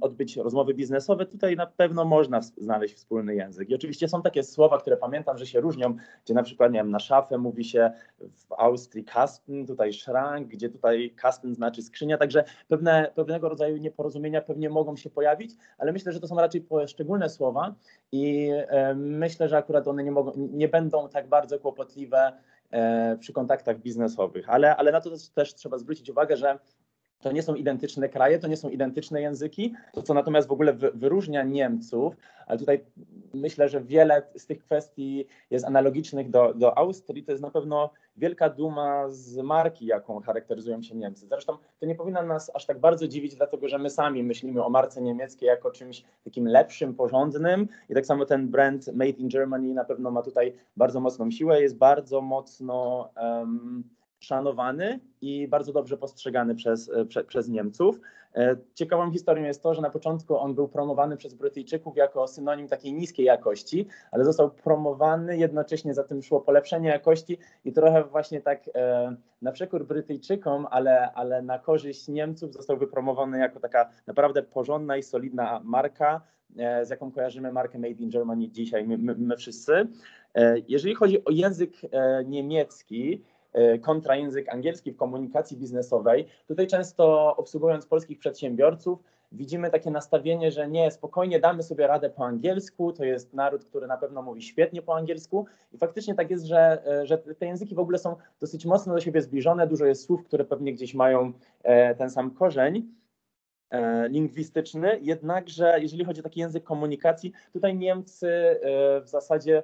odbyć 0.00 0.36
rozmowy 0.36 0.74
biznesowe, 0.74 1.26
tutaj 1.26 1.56
na 1.56 1.66
pewno 1.66 2.04
można 2.04 2.40
znaleźć 2.40 2.94
wspólny 2.94 3.34
język. 3.34 3.70
I 3.70 3.74
oczywiście 3.74 4.08
są 4.08 4.22
takie 4.22 4.42
słowa, 4.42 4.78
które 4.78 4.96
pamiętam, 4.96 5.38
że 5.38 5.46
się 5.46 5.60
różnią, 5.60 5.96
gdzie 6.24 6.34
na 6.34 6.42
przykład, 6.42 6.72
nie 6.72 6.78
wiem, 6.78 6.90
na 6.90 6.98
szafę 6.98 7.38
mówi 7.38 7.64
się 7.64 7.90
w 8.20 8.52
Austrii 8.52 9.04
Kasten, 9.04 9.66
tutaj 9.66 9.92
Schrank, 9.92 10.48
gdzie 10.48 10.68
tutaj 10.68 11.14
Kasten 11.16 11.54
znaczy 11.54 11.82
skrzynia, 11.82 12.18
także 12.18 12.44
pewne, 12.68 13.10
pewnego 13.14 13.48
rodzaju 13.48 13.76
nieporozumienia 13.76 14.42
pewnie 14.42 14.70
mogą 14.70 14.96
się 14.96 15.10
pojawić, 15.10 15.50
ale 15.78 15.92
myślę, 15.92 16.12
że 16.12 16.20
to 16.20 16.26
są 16.26 16.36
raczej 16.36 16.60
poszczególne 16.60 17.28
słowa 17.28 17.74
i 18.12 18.50
myślę, 18.94 19.48
że 19.48 19.56
akurat 19.56 19.88
one 19.88 20.04
nie, 20.04 20.12
mogą, 20.12 20.32
nie 20.36 20.68
będą 20.68 21.08
tak 21.08 21.28
bardzo 21.28 21.58
kłopotliwe 21.58 22.32
przy 23.20 23.32
kontaktach 23.32 23.78
biznesowych, 23.78 24.48
ale, 24.48 24.76
ale 24.76 24.92
na 24.92 25.00
to 25.00 25.10
też 25.34 25.54
trzeba 25.54 25.78
zwrócić 25.78 26.10
uwagę, 26.10 26.36
że 26.36 26.58
to 27.22 27.32
nie 27.32 27.42
są 27.42 27.54
identyczne 27.54 28.08
kraje, 28.08 28.38
to 28.38 28.48
nie 28.48 28.56
są 28.56 28.68
identyczne 28.68 29.20
języki. 29.20 29.74
To, 29.92 30.02
co 30.02 30.14
natomiast 30.14 30.48
w 30.48 30.52
ogóle 30.52 30.72
wyróżnia 30.94 31.42
Niemców, 31.42 32.16
ale 32.46 32.58
tutaj 32.58 32.84
myślę, 33.34 33.68
że 33.68 33.80
wiele 33.80 34.22
z 34.36 34.46
tych 34.46 34.58
kwestii 34.58 35.26
jest 35.50 35.64
analogicznych 35.64 36.30
do, 36.30 36.54
do 36.54 36.78
Austrii, 36.78 37.24
to 37.24 37.32
jest 37.32 37.42
na 37.42 37.50
pewno 37.50 37.90
wielka 38.16 38.48
duma 38.48 39.08
z 39.08 39.36
marki, 39.36 39.86
jaką 39.86 40.20
charakteryzują 40.20 40.82
się 40.82 40.94
Niemcy. 40.94 41.26
Zresztą 41.26 41.56
to 41.80 41.86
nie 41.86 41.94
powinno 41.94 42.22
nas 42.22 42.50
aż 42.54 42.66
tak 42.66 42.80
bardzo 42.80 43.08
dziwić, 43.08 43.36
dlatego 43.36 43.68
że 43.68 43.78
my 43.78 43.90
sami 43.90 44.22
myślimy 44.22 44.64
o 44.64 44.70
marce 44.70 45.02
niemieckiej 45.02 45.46
jako 45.46 45.70
czymś 45.70 46.04
takim 46.24 46.48
lepszym, 46.48 46.94
porządnym 46.94 47.68
i 47.88 47.94
tak 47.94 48.06
samo 48.06 48.24
ten 48.24 48.48
brand 48.48 48.86
Made 48.94 49.10
in 49.10 49.28
Germany 49.28 49.74
na 49.74 49.84
pewno 49.84 50.10
ma 50.10 50.22
tutaj 50.22 50.54
bardzo 50.76 51.00
mocną 51.00 51.30
siłę, 51.30 51.62
jest 51.62 51.76
bardzo 51.76 52.20
mocno 52.20 53.08
um, 53.22 53.84
szanowany 54.22 55.00
i 55.20 55.48
bardzo 55.48 55.72
dobrze 55.72 55.96
postrzegany 55.96 56.54
przez, 56.54 56.90
e, 56.90 57.04
prze, 57.04 57.24
przez 57.24 57.48
Niemców. 57.48 58.00
E, 58.34 58.56
ciekawą 58.74 59.12
historią 59.12 59.44
jest 59.44 59.62
to, 59.62 59.74
że 59.74 59.82
na 59.82 59.90
początku 59.90 60.38
on 60.38 60.54
był 60.54 60.68
promowany 60.68 61.16
przez 61.16 61.34
Brytyjczyków 61.34 61.96
jako 61.96 62.28
synonim 62.28 62.68
takiej 62.68 62.92
niskiej 62.92 63.26
jakości, 63.26 63.86
ale 64.10 64.24
został 64.24 64.50
promowany, 64.50 65.36
jednocześnie 65.36 65.94
za 65.94 66.04
tym 66.04 66.22
szło 66.22 66.40
polepszenie 66.40 66.88
jakości 66.88 67.38
i 67.64 67.72
trochę 67.72 68.04
właśnie 68.04 68.40
tak 68.40 68.70
e, 68.74 69.16
na 69.42 69.52
przekór 69.52 69.86
Brytyjczykom, 69.86 70.66
ale, 70.70 71.12
ale 71.12 71.42
na 71.42 71.58
korzyść 71.58 72.08
Niemców 72.08 72.52
został 72.52 72.76
wypromowany 72.76 73.38
jako 73.38 73.60
taka 73.60 73.90
naprawdę 74.06 74.42
porządna 74.42 74.96
i 74.96 75.02
solidna 75.02 75.60
marka, 75.64 76.20
z 76.82 76.90
jaką 76.90 77.12
kojarzymy 77.12 77.52
markę 77.52 77.78
Made 77.78 78.02
in 78.02 78.10
Germany 78.10 78.48
dzisiaj, 78.48 78.84
my, 78.86 78.98
my, 78.98 79.14
my 79.14 79.36
wszyscy. 79.36 79.72
Jeżeli 80.68 80.94
chodzi 80.94 81.24
o 81.24 81.30
język 81.30 81.72
niemiecki, 82.24 83.22
kontra 83.82 84.16
język 84.16 84.48
angielski 84.48 84.92
w 84.92 84.96
komunikacji 84.96 85.56
biznesowej. 85.56 86.26
Tutaj 86.48 86.66
często 86.66 87.36
obsługując 87.36 87.86
polskich 87.86 88.18
przedsiębiorców, 88.18 88.98
widzimy 89.32 89.70
takie 89.70 89.90
nastawienie, 89.90 90.50
że 90.50 90.68
nie, 90.68 90.90
spokojnie 90.90 91.40
damy 91.40 91.62
sobie 91.62 91.86
radę 91.86 92.10
po 92.10 92.26
angielsku, 92.26 92.92
to 92.92 93.04
jest 93.04 93.34
naród, 93.34 93.64
który 93.64 93.86
na 93.86 93.96
pewno 93.96 94.22
mówi 94.22 94.42
świetnie 94.42 94.82
po 94.82 94.96
angielsku. 94.96 95.46
I 95.72 95.78
faktycznie 95.78 96.14
tak 96.14 96.30
jest, 96.30 96.44
że, 96.44 96.86
e, 96.86 97.06
że 97.06 97.18
te 97.18 97.46
języki 97.46 97.74
w 97.74 97.78
ogóle 97.78 97.98
są 97.98 98.16
dosyć 98.40 98.66
mocno 98.66 98.94
do 98.94 99.00
siebie 99.00 99.22
zbliżone, 99.22 99.66
dużo 99.66 99.84
jest 99.84 100.04
słów, 100.04 100.24
które 100.24 100.44
pewnie 100.44 100.72
gdzieś 100.72 100.94
mają 100.94 101.32
e, 101.62 101.94
ten 101.94 102.10
sam 102.10 102.30
korzeń 102.30 102.88
lingwistyczny, 104.08 104.98
jednakże 105.02 105.78
jeżeli 105.80 106.04
chodzi 106.04 106.20
o 106.20 106.24
taki 106.24 106.40
język 106.40 106.64
komunikacji, 106.64 107.32
tutaj 107.52 107.76
Niemcy 107.76 108.60
w 109.02 109.08
zasadzie 109.08 109.62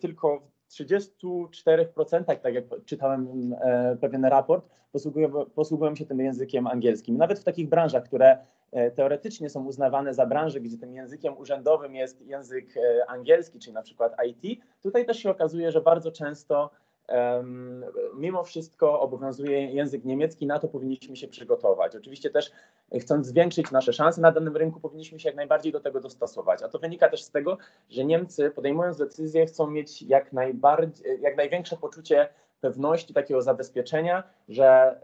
tylko 0.00 0.42
34%, 0.70 2.24
tak 2.24 2.54
jak 2.54 2.64
czytałem 2.84 3.54
e, 3.60 3.96
pewien 4.00 4.24
raport, 4.24 4.66
posługują, 4.92 5.30
posługują 5.54 5.96
się 5.96 6.06
tym 6.06 6.20
językiem 6.20 6.66
angielskim. 6.66 7.16
Nawet 7.16 7.38
w 7.38 7.44
takich 7.44 7.68
branżach, 7.68 8.04
które 8.04 8.38
e, 8.72 8.90
teoretycznie 8.90 9.50
są 9.50 9.64
uznawane 9.64 10.14
za 10.14 10.26
branże, 10.26 10.60
gdzie 10.60 10.78
tym 10.78 10.94
językiem 10.94 11.38
urzędowym 11.38 11.94
jest 11.94 12.22
język 12.22 12.76
e, 12.76 13.10
angielski, 13.10 13.58
czyli 13.58 13.74
na 13.74 13.82
przykład 13.82 14.16
IT, 14.26 14.60
tutaj 14.82 15.06
też 15.06 15.18
się 15.18 15.30
okazuje, 15.30 15.72
że 15.72 15.80
bardzo 15.80 16.12
często 16.12 16.70
mimo 18.14 18.44
wszystko 18.44 19.00
obowiązuje 19.00 19.70
język 19.70 20.04
niemiecki, 20.04 20.46
na 20.46 20.58
to 20.58 20.68
powinniśmy 20.68 21.16
się 21.16 21.28
przygotować. 21.28 21.96
Oczywiście 21.96 22.30
też 22.30 22.52
chcąc 23.00 23.26
zwiększyć 23.26 23.70
nasze 23.70 23.92
szanse 23.92 24.20
na 24.20 24.32
danym 24.32 24.56
rynku, 24.56 24.80
powinniśmy 24.80 25.20
się 25.20 25.28
jak 25.28 25.36
najbardziej 25.36 25.72
do 25.72 25.80
tego 25.80 26.00
dostosować. 26.00 26.62
A 26.62 26.68
to 26.68 26.78
wynika 26.78 27.08
też 27.08 27.22
z 27.22 27.30
tego, 27.30 27.58
że 27.90 28.04
Niemcy 28.04 28.50
podejmując 28.50 28.96
decyzje 28.98 29.46
chcą 29.46 29.70
mieć 29.70 30.02
jak, 30.02 30.32
najbardziej, 30.32 31.20
jak 31.20 31.36
największe 31.36 31.76
poczucie 31.76 32.28
pewności, 32.60 33.14
takiego 33.14 33.42
zabezpieczenia, 33.42 34.22
że 34.48 35.00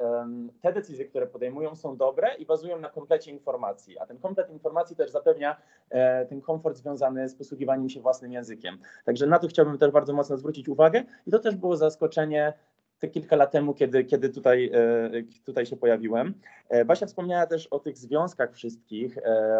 te 0.62 0.72
decyzje, 0.72 1.04
które 1.04 1.26
podejmują, 1.26 1.76
są 1.76 1.96
dobre 1.96 2.34
i 2.34 2.46
bazują 2.46 2.80
na 2.80 2.88
komplecie 2.88 3.30
informacji, 3.30 3.98
a 3.98 4.06
ten 4.06 4.18
komplet 4.18 4.50
informacji 4.50 4.96
też 4.96 5.10
zapewnia 5.10 5.56
e, 5.90 6.26
ten 6.26 6.40
komfort 6.40 6.76
związany 6.76 7.28
z 7.28 7.34
posługiwaniem 7.34 7.88
się 7.88 8.00
własnym 8.00 8.32
językiem. 8.32 8.78
Także 9.04 9.26
na 9.26 9.38
to 9.38 9.48
chciałbym 9.48 9.78
też 9.78 9.90
bardzo 9.90 10.12
mocno 10.12 10.36
zwrócić 10.36 10.68
uwagę 10.68 11.02
i 11.26 11.30
to 11.30 11.38
też 11.38 11.56
było 11.56 11.76
zaskoczenie 11.76 12.52
te 12.98 13.08
kilka 13.08 13.36
lat 13.36 13.50
temu, 13.50 13.74
kiedy, 13.74 14.04
kiedy 14.04 14.28
tutaj, 14.28 14.70
e, 14.74 15.10
tutaj 15.44 15.66
się 15.66 15.76
pojawiłem. 15.76 16.34
E, 16.68 16.84
Basia 16.84 17.06
wspomniała 17.06 17.46
też 17.46 17.66
o 17.66 17.78
tych 17.78 17.98
związkach 17.98 18.52
wszystkich, 18.52 19.18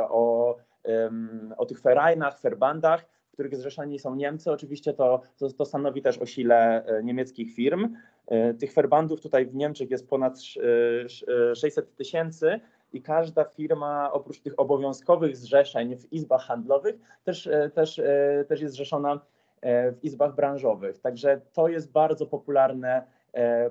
o, 0.08 0.56
o 1.56 1.66
tych 1.66 1.80
ferajnach, 1.80 2.40
ferbandach 2.40 3.15
których 3.36 3.56
zrzeszeni 3.56 3.98
są 3.98 4.14
Niemcy. 4.14 4.52
Oczywiście 4.52 4.92
to, 4.92 5.22
to, 5.38 5.52
to 5.52 5.64
stanowi 5.64 6.02
też 6.02 6.18
o 6.18 6.26
sile 6.26 6.84
e, 6.86 7.02
niemieckich 7.02 7.54
firm. 7.54 7.96
E, 8.26 8.54
tych 8.54 8.74
Verbandów 8.74 9.20
tutaj 9.20 9.46
w 9.46 9.54
Niemczech 9.54 9.90
jest 9.90 10.08
ponad 10.08 10.40
600 11.54 11.78
e, 11.78 11.96
tysięcy 11.96 12.60
i 12.92 13.02
każda 13.02 13.44
firma 13.44 14.12
oprócz 14.12 14.40
tych 14.40 14.60
obowiązkowych 14.60 15.36
zrzeszeń 15.36 15.96
w 15.96 16.12
izbach 16.12 16.42
handlowych 16.42 16.96
też, 17.24 17.48
też, 17.74 18.00
też 18.48 18.60
jest 18.60 18.74
zrzeszona 18.74 19.20
w 19.62 19.98
izbach 20.02 20.34
branżowych. 20.34 20.98
Także 20.98 21.40
to 21.52 21.68
jest 21.68 21.92
bardzo 21.92 22.26
popularne 22.26 23.06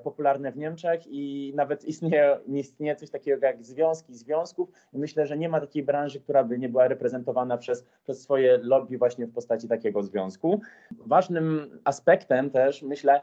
popularne 0.04 0.52
w 0.52 0.58
Niemczech 0.58 1.02
i 1.08 1.54
nawet 1.56 1.86
istnieje, 1.86 2.40
istnieje 2.48 2.96
coś 2.96 3.10
takiego 3.10 3.46
jak 3.46 3.64
związki 3.64 4.14
związków. 4.14 4.70
Myślę, 4.94 5.28
że 5.28 5.38
nie 5.38 5.50
ma 5.50 5.62
takiej 5.62 5.84
branży, 5.84 6.20
która 6.20 6.44
by 6.44 6.60
nie 6.60 6.70
była 6.70 6.88
reprezentowana 6.88 7.58
przez, 7.58 7.86
przez 8.04 8.22
swoje 8.22 8.58
lobby 8.58 8.98
właśnie 8.98 9.28
w 9.28 9.34
postaci 9.34 9.68
takiego 9.68 10.04
związku. 10.04 10.62
Ważnym 10.92 11.80
aspektem 11.84 12.50
też, 12.50 12.82
myślę, 12.82 13.22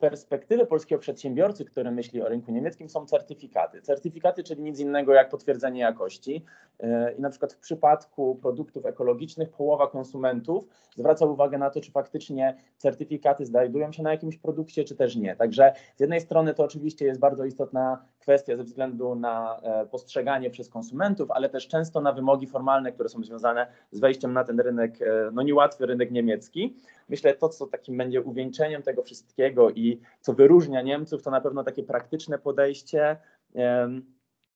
perspektywy 0.00 0.66
polskiego 0.66 1.00
przedsiębiorcy, 1.00 1.64
który 1.64 1.90
myśli 1.90 2.22
o 2.22 2.28
rynku 2.28 2.52
niemieckim, 2.52 2.88
są 2.88 3.06
certyfikaty. 3.06 3.82
Certyfikaty, 3.82 4.44
czyli 4.44 4.62
nic 4.62 4.78
innego 4.78 5.12
jak 5.12 5.28
potwierdzenie 5.28 5.80
jakości. 5.80 6.44
E, 6.80 7.12
I 7.12 7.20
na 7.20 7.30
przykład 7.30 7.52
w 7.52 7.58
przypadku 7.58 8.38
produktów 8.42 8.86
ekologicznych 8.86 9.50
połowa 9.50 9.86
konsumentów 9.86 10.66
zwraca 10.96 11.26
uwagę 11.26 11.58
na 11.58 11.70
to, 11.70 11.80
czy 11.80 11.90
faktycznie 11.90 12.56
certyfikaty 12.76 13.46
znajdują 13.46 13.92
się 13.92 14.02
na 14.02 14.10
jakimś 14.10 14.38
produkcie, 14.38 14.84
czy 14.84 14.96
też 14.96 15.16
nie. 15.16 15.36
Także 15.36 15.72
z 15.96 16.00
jednej 16.00 16.20
strony 16.20 16.54
to 16.54 16.64
oczywiście 16.64 17.04
jest 17.06 17.20
bardzo 17.20 17.44
istotna 17.44 18.04
kwestia 18.20 18.56
ze 18.56 18.64
względu 18.64 19.14
na 19.14 19.60
e, 19.62 19.86
postrzeganie 19.86 20.50
przez 20.50 20.68
konsumentów, 20.68 21.30
ale 21.30 21.48
też 21.48 21.68
często 21.68 22.00
na 22.00 22.12
wymogi 22.12 22.46
formalne, 22.46 22.92
które 22.92 23.08
są 23.08 23.22
związane 23.22 23.66
z 23.90 24.00
wejściem 24.00 24.32
na 24.32 24.44
ten 24.44 24.60
rynek, 24.60 25.02
e, 25.02 25.30
no 25.32 25.42
niełatwy 25.42 25.86
rynek 25.86 26.10
niemiecki. 26.10 26.76
Myślę, 27.08 27.34
to 27.34 27.48
co 27.48 27.66
takim 27.66 27.96
będzie 27.96 28.22
uwieńczeniem 28.22 28.82
tego 28.82 29.02
wszystkiego 29.02 29.70
i 29.70 30.00
co 30.20 30.32
wyróżnia 30.32 30.82
Niemców, 30.82 31.22
to 31.22 31.30
na 31.30 31.40
pewno 31.40 31.64
takie 31.64 31.82
praktyczne 31.82 32.38
podejście. 32.38 33.16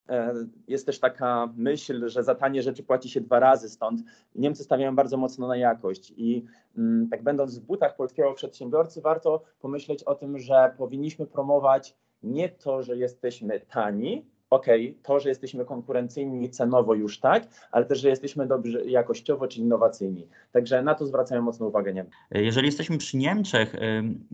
E, 0.08 0.34
jest 0.68 0.86
też 0.86 1.00
taka 1.00 1.52
myśl, 1.56 2.08
że 2.08 2.22
za 2.22 2.34
tanie 2.34 2.62
rzeczy 2.62 2.82
płaci 2.82 3.08
się 3.08 3.20
dwa 3.20 3.38
razy, 3.40 3.68
stąd 3.68 4.00
Niemcy 4.34 4.64
stawiają 4.64 4.96
bardzo 4.96 5.16
mocno 5.16 5.48
na 5.48 5.56
jakość. 5.56 6.12
I 6.16 6.44
mm, 6.78 7.08
tak 7.08 7.22
będąc 7.22 7.58
w 7.58 7.64
butach 7.64 7.96
polskiego 7.96 8.34
przedsiębiorcy, 8.34 9.00
warto 9.00 9.42
pomyśleć 9.60 10.02
o 10.02 10.14
tym, 10.14 10.38
że 10.38 10.74
powinniśmy 10.78 11.26
promować 11.26 11.96
nie 12.24 12.48
to, 12.48 12.82
że 12.82 12.96
jesteśmy 12.96 13.60
tani, 13.60 14.26
okay, 14.50 14.94
to, 15.02 15.20
że 15.20 15.28
jesteśmy 15.28 15.64
konkurencyjni 15.64 16.50
cenowo 16.50 16.94
już 16.94 17.20
tak, 17.20 17.46
ale 17.72 17.84
też, 17.84 18.00
że 18.00 18.08
jesteśmy 18.08 18.46
dobrzy 18.46 18.84
jakościowo 18.86 19.48
czy 19.48 19.60
innowacyjni. 19.60 20.26
Także 20.52 20.82
na 20.82 20.94
to 20.94 21.06
zwracają 21.06 21.42
mocną 21.42 21.66
uwagę 21.66 21.94
Niemcy. 21.94 22.12
Jeżeli 22.30 22.66
jesteśmy 22.66 22.98
przy 22.98 23.16
Niemczech, 23.16 23.76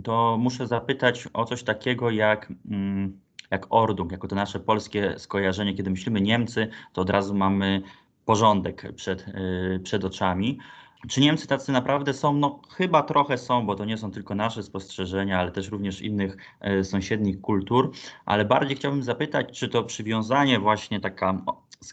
to 0.04 0.36
muszę 0.40 0.66
zapytać 0.66 1.28
o 1.32 1.44
coś 1.44 1.62
takiego 1.62 2.10
jak, 2.10 2.52
mm, 2.70 3.20
jak 3.50 3.66
Ordung, 3.70 4.12
jako 4.12 4.28
to 4.28 4.36
nasze 4.36 4.60
polskie 4.60 5.14
skojarzenie. 5.18 5.74
Kiedy 5.74 5.90
myślimy 5.90 6.20
Niemcy, 6.20 6.68
to 6.92 7.02
od 7.02 7.10
razu 7.10 7.34
mamy 7.34 7.82
porządek 8.24 8.92
przed, 8.94 9.28
y, 9.28 9.80
przed 9.82 10.04
oczami. 10.04 10.58
Czy 11.08 11.20
Niemcy 11.20 11.46
tacy 11.46 11.72
naprawdę 11.72 12.14
są? 12.14 12.32
No 12.32 12.60
chyba 12.70 13.02
trochę 13.02 13.38
są, 13.38 13.66
bo 13.66 13.74
to 13.74 13.84
nie 13.84 13.98
są 13.98 14.10
tylko 14.10 14.34
nasze 14.34 14.62
spostrzeżenia, 14.62 15.40
ale 15.40 15.52
też 15.52 15.70
również 15.70 16.02
innych 16.02 16.36
e, 16.60 16.84
sąsiednich 16.84 17.40
kultur. 17.40 17.92
Ale 18.24 18.44
bardziej 18.44 18.76
chciałbym 18.76 19.02
zapytać, 19.02 19.58
czy 19.58 19.68
to 19.68 19.84
przywiązanie 19.84 20.58
właśnie 20.58 21.00
taka 21.00 21.42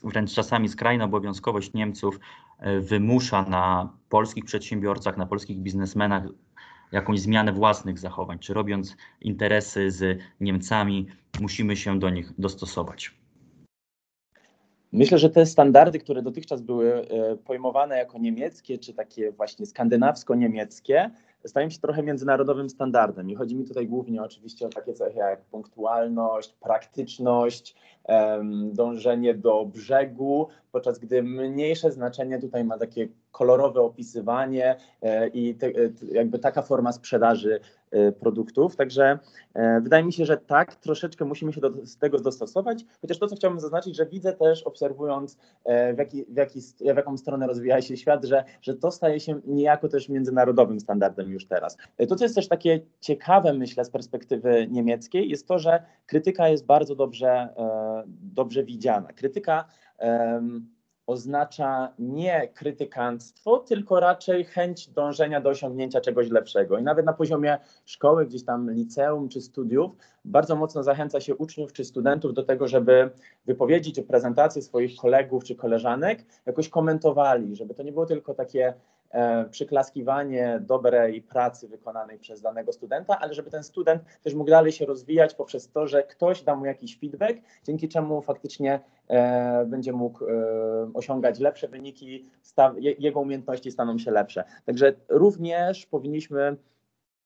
wręcz 0.03 0.33
czasami 0.33 0.69
skrajna 0.69 1.05
obowiązkowość 1.05 1.73
Niemców 1.73 2.19
e, 2.59 2.79
wymusza 2.79 3.41
na 3.41 3.93
polskich 4.09 4.45
przedsiębiorcach, 4.45 5.17
na 5.17 5.25
polskich 5.25 5.57
biznesmenach 5.57 6.23
jakąś 6.91 7.19
zmianę 7.19 7.53
własnych 7.53 7.99
zachowań, 7.99 8.39
czy 8.39 8.53
robiąc 8.53 8.97
interesy 9.21 9.91
z 9.91 10.19
Niemcami 10.39 11.07
musimy 11.37 11.77
się 11.77 11.99
do 11.99 12.09
nich 12.09 12.33
dostosować? 12.37 13.26
Myślę, 14.91 15.17
że 15.17 15.29
te 15.29 15.45
standardy, 15.45 15.99
które 15.99 16.21
dotychczas 16.21 16.61
były 16.61 16.93
e, 16.93 17.35
pojmowane 17.35 17.97
jako 17.97 18.17
niemieckie, 18.17 18.77
czy 18.77 18.93
takie 18.93 19.31
właśnie 19.31 19.65
skandynawsko-niemieckie, 19.65 21.11
stają 21.45 21.69
się 21.69 21.79
trochę 21.79 22.03
międzynarodowym 22.03 22.69
standardem. 22.69 23.29
I 23.29 23.35
chodzi 23.35 23.55
mi 23.55 23.65
tutaj 23.65 23.87
głównie 23.87 24.23
oczywiście 24.23 24.65
o 24.65 24.69
takie 24.69 24.93
cechy 24.93 25.17
jak 25.17 25.41
punktualność, 25.41 26.53
praktyczność, 26.53 27.75
dążenie 28.71 29.33
do 29.33 29.65
brzegu, 29.65 30.47
podczas 30.71 30.99
gdy 30.99 31.23
mniejsze 31.23 31.91
znaczenie 31.91 32.39
tutaj 32.39 32.63
ma 32.63 32.77
takie 32.77 33.07
kolorowe 33.31 33.81
opisywanie 33.81 34.75
i 35.33 35.55
te, 35.55 35.71
jakby 36.11 36.39
taka 36.39 36.61
forma 36.61 36.91
sprzedaży 36.91 37.59
produktów. 38.19 38.75
Także 38.75 39.19
wydaje 39.81 40.03
mi 40.03 40.13
się, 40.13 40.25
że 40.25 40.37
tak, 40.37 40.75
troszeczkę 40.75 41.25
musimy 41.25 41.53
się 41.53 41.61
do, 41.61 41.71
tego 41.99 42.19
dostosować. 42.19 42.85
Chociaż 43.01 43.19
to, 43.19 43.27
co 43.27 43.35
chciałbym 43.35 43.59
zaznaczyć, 43.59 43.95
że 43.95 44.05
widzę 44.05 44.33
też, 44.33 44.63
obserwując 44.63 45.37
w, 45.65 45.97
jaki, 45.97 46.25
w, 46.25 46.35
jaki, 46.37 46.59
w 46.79 46.97
jaką 46.97 47.17
stronę 47.17 47.47
rozwija 47.47 47.81
się 47.81 47.97
świat, 47.97 48.25
że, 48.25 48.43
że 48.61 48.75
to 48.75 48.91
staje 48.91 49.19
się 49.19 49.41
niejako 49.45 49.89
też 49.89 50.09
międzynarodowym 50.09 50.79
standardem 50.79 51.31
już 51.31 51.45
teraz. 51.45 51.77
To, 52.09 52.15
co 52.15 52.25
jest 52.25 52.35
też 52.35 52.47
takie 52.47 52.79
ciekawe, 52.99 53.53
myślę, 53.53 53.85
z 53.85 53.89
perspektywy 53.89 54.67
niemieckiej, 54.69 55.29
jest 55.29 55.47
to, 55.47 55.59
że 55.59 55.83
krytyka 56.05 56.49
jest 56.49 56.65
bardzo 56.65 56.95
dobrze, 56.95 57.49
dobrze 58.07 58.63
widziana. 58.63 59.13
Krytyka 59.13 59.65
oznacza 61.07 61.93
nie 61.99 62.47
krytykanstwo, 62.47 63.59
tylko 63.59 63.99
raczej 63.99 64.45
chęć 64.45 64.87
dążenia 64.87 65.41
do 65.41 65.49
osiągnięcia 65.49 66.01
czegoś 66.01 66.29
lepszego. 66.29 66.77
I 66.77 66.83
nawet 66.83 67.05
na 67.05 67.13
poziomie 67.13 67.57
szkoły, 67.85 68.25
gdzieś 68.25 68.45
tam 68.45 68.71
liceum 68.71 69.29
czy 69.29 69.41
studiów, 69.41 69.91
bardzo 70.25 70.55
mocno 70.55 70.83
zachęca 70.83 71.19
się 71.19 71.35
uczniów 71.35 71.73
czy 71.73 71.85
studentów 71.85 72.33
do 72.33 72.43
tego, 72.43 72.67
żeby 72.67 73.09
wypowiedzi 73.45 73.93
czy 73.93 74.03
prezentacje 74.03 74.61
swoich 74.61 74.95
kolegów 74.95 75.43
czy 75.43 75.55
koleżanek 75.55 76.25
jakoś 76.45 76.69
komentowali, 76.69 77.55
żeby 77.55 77.73
to 77.73 77.83
nie 77.83 77.91
było 77.91 78.05
tylko 78.05 78.33
takie 78.33 78.73
przyklaskiwanie 79.51 80.59
dobrej 80.61 81.21
pracy 81.21 81.67
wykonanej 81.67 82.19
przez 82.19 82.41
danego 82.41 82.73
studenta, 82.73 83.19
ale 83.19 83.33
żeby 83.33 83.51
ten 83.51 83.63
student 83.63 84.01
też 84.23 84.33
mógł 84.33 84.49
dalej 84.49 84.71
się 84.71 84.85
rozwijać 84.85 85.33
poprzez 85.33 85.71
to, 85.71 85.87
że 85.87 86.03
ktoś 86.03 86.41
da 86.43 86.55
mu 86.55 86.65
jakiś 86.65 86.99
feedback, 86.99 87.39
dzięki 87.63 87.89
czemu 87.89 88.21
faktycznie 88.21 88.79
e, 89.07 89.65
będzie 89.65 89.93
mógł 89.93 90.25
e, 90.25 90.29
osiągać 90.93 91.39
lepsze 91.39 91.67
wyniki, 91.67 92.29
jego 92.99 93.19
umiejętności 93.19 93.71
staną 93.71 93.97
się 93.97 94.11
lepsze. 94.11 94.43
Także 94.65 94.93
również 95.09 95.85
powinniśmy 95.85 96.57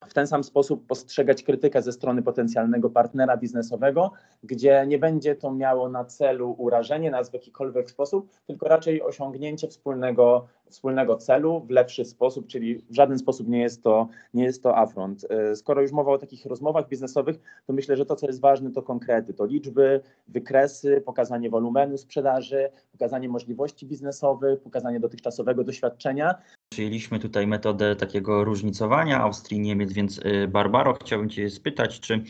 w 0.07 0.13
ten 0.13 0.27
sam 0.27 0.43
sposób 0.43 0.87
postrzegać 0.87 1.43
krytykę 1.43 1.81
ze 1.81 1.91
strony 1.91 2.21
potencjalnego 2.21 2.89
partnera 2.89 3.37
biznesowego, 3.37 4.11
gdzie 4.43 4.85
nie 4.87 4.99
będzie 4.99 5.35
to 5.35 5.51
miało 5.51 5.89
na 5.89 6.05
celu 6.05 6.55
urażenie 6.57 7.11
nas 7.11 7.29
w 7.29 7.33
jakikolwiek 7.33 7.91
sposób, 7.91 8.29
tylko 8.47 8.67
raczej 8.67 9.01
osiągnięcie 9.01 9.67
wspólnego, 9.67 10.47
wspólnego 10.69 11.15
celu 11.15 11.59
w 11.59 11.69
lepszy 11.69 12.05
sposób, 12.05 12.47
czyli 12.47 12.85
w 12.89 12.95
żaden 12.95 13.19
sposób 13.19 13.47
nie 13.47 13.61
jest 13.61 13.83
to, 13.83 14.07
nie 14.33 14.43
jest 14.43 14.63
to 14.63 14.77
afront. 14.77 15.25
E, 15.29 15.55
skoro 15.55 15.81
już 15.81 15.91
mowa 15.91 16.11
o 16.11 16.17
takich 16.17 16.45
rozmowach 16.45 16.87
biznesowych, 16.87 17.39
to 17.67 17.73
myślę, 17.73 17.97
że 17.97 18.05
to, 18.05 18.15
co 18.15 18.27
jest 18.27 18.41
ważne, 18.41 18.71
to 18.71 18.81
konkrety, 18.81 19.33
to 19.33 19.45
liczby, 19.45 20.01
wykresy, 20.27 21.01
pokazanie 21.05 21.49
wolumenu 21.49 21.97
sprzedaży, 21.97 22.69
pokazanie 22.91 23.29
możliwości 23.29 23.85
biznesowych, 23.85 24.61
pokazanie 24.61 24.99
dotychczasowego 24.99 25.63
doświadczenia, 25.63 26.35
Przyjęliśmy 26.73 27.19
tutaj 27.19 27.47
metodę 27.47 27.95
takiego 27.95 28.43
różnicowania 28.43 29.21
Austrii 29.21 29.57
i 29.57 29.61
Niemiec, 29.61 29.93
więc 29.93 30.17
y, 30.17 30.47
Barbaro, 30.47 30.93
chciałbym 30.93 31.29
Cię 31.29 31.49
spytać, 31.49 31.99
czy 31.99 32.13
y, 32.13 32.23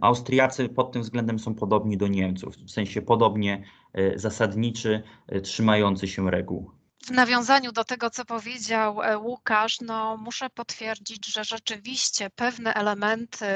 Austriacy 0.00 0.68
pod 0.68 0.92
tym 0.92 1.02
względem 1.02 1.38
są 1.38 1.54
podobni 1.54 1.96
do 1.96 2.08
Niemców, 2.08 2.56
w 2.56 2.70
sensie 2.70 3.02
podobnie 3.02 3.64
y, 3.98 4.12
zasadniczy, 4.16 5.02
trzymający 5.42 6.08
się 6.08 6.30
reguł? 6.30 6.70
W 7.06 7.10
nawiązaniu 7.10 7.72
do 7.72 7.84
tego, 7.84 8.10
co 8.10 8.24
powiedział 8.24 9.02
e, 9.02 9.18
Łukasz, 9.18 9.80
no 9.80 10.16
muszę 10.16 10.50
potwierdzić, 10.50 11.26
że 11.26 11.44
rzeczywiście 11.44 12.30
pewne 12.30 12.74
elementy 12.74 13.46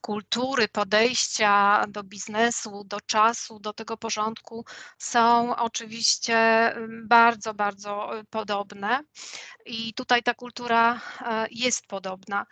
kultury, 0.00 0.68
podejścia 0.68 1.84
do 1.88 2.02
biznesu, 2.02 2.84
do 2.84 3.00
czasu, 3.00 3.58
do 3.58 3.72
tego 3.72 3.96
porządku 3.96 4.64
są 4.98 5.56
oczywiście 5.56 6.36
bardzo, 7.04 7.54
bardzo 7.54 8.18
e, 8.18 8.24
podobne. 8.24 9.00
I 9.66 9.94
tutaj 9.94 10.22
ta 10.22 10.34
kultura 10.34 11.00
e, 11.20 11.46
jest 11.50 11.86
podobna. 11.86 12.46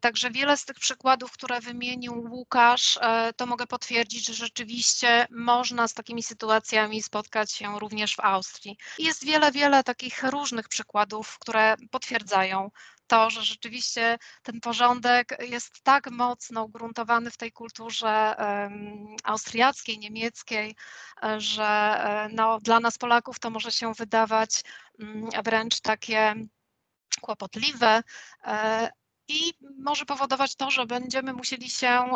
Także 0.00 0.30
wiele 0.30 0.56
z 0.56 0.64
tych 0.64 0.76
przykładów, 0.78 1.32
które 1.32 1.60
wymienił 1.60 2.26
Łukasz, 2.30 2.98
to 3.36 3.46
mogę 3.46 3.66
potwierdzić, 3.66 4.26
że 4.26 4.34
rzeczywiście 4.34 5.26
można 5.30 5.88
z 5.88 5.94
takimi 5.94 6.22
sytuacjami 6.22 7.02
spotkać 7.02 7.52
się 7.52 7.78
również 7.78 8.16
w 8.16 8.20
Austrii. 8.20 8.76
Jest 8.98 9.13
wiele, 9.22 9.52
wiele 9.52 9.84
takich 9.84 10.22
różnych 10.22 10.68
przykładów, 10.68 11.38
które 11.38 11.76
potwierdzają 11.90 12.70
to, 13.06 13.30
że 13.30 13.42
rzeczywiście 13.42 14.18
ten 14.42 14.60
porządek 14.60 15.38
jest 15.40 15.82
tak 15.82 16.10
mocno 16.10 16.64
ugruntowany 16.64 17.30
w 17.30 17.36
tej 17.36 17.52
kulturze 17.52 18.36
austriackiej, 19.24 19.98
niemieckiej, 19.98 20.76
e, 21.22 21.40
że 21.40 21.64
e, 21.64 22.28
no, 22.32 22.58
dla 22.60 22.80
nas 22.80 22.98
Polaków 22.98 23.38
to 23.38 23.50
może 23.50 23.72
się 23.72 23.92
wydawać 23.94 24.62
um, 24.98 25.28
wręcz 25.44 25.80
takie 25.80 26.34
kłopotliwe. 27.20 28.02
E, 28.44 28.90
I 29.28 29.54
może 29.78 30.04
powodować 30.04 30.56
to, 30.56 30.70
że 30.70 30.86
będziemy 30.86 31.32
musieli 31.32 31.70
się 31.70 32.10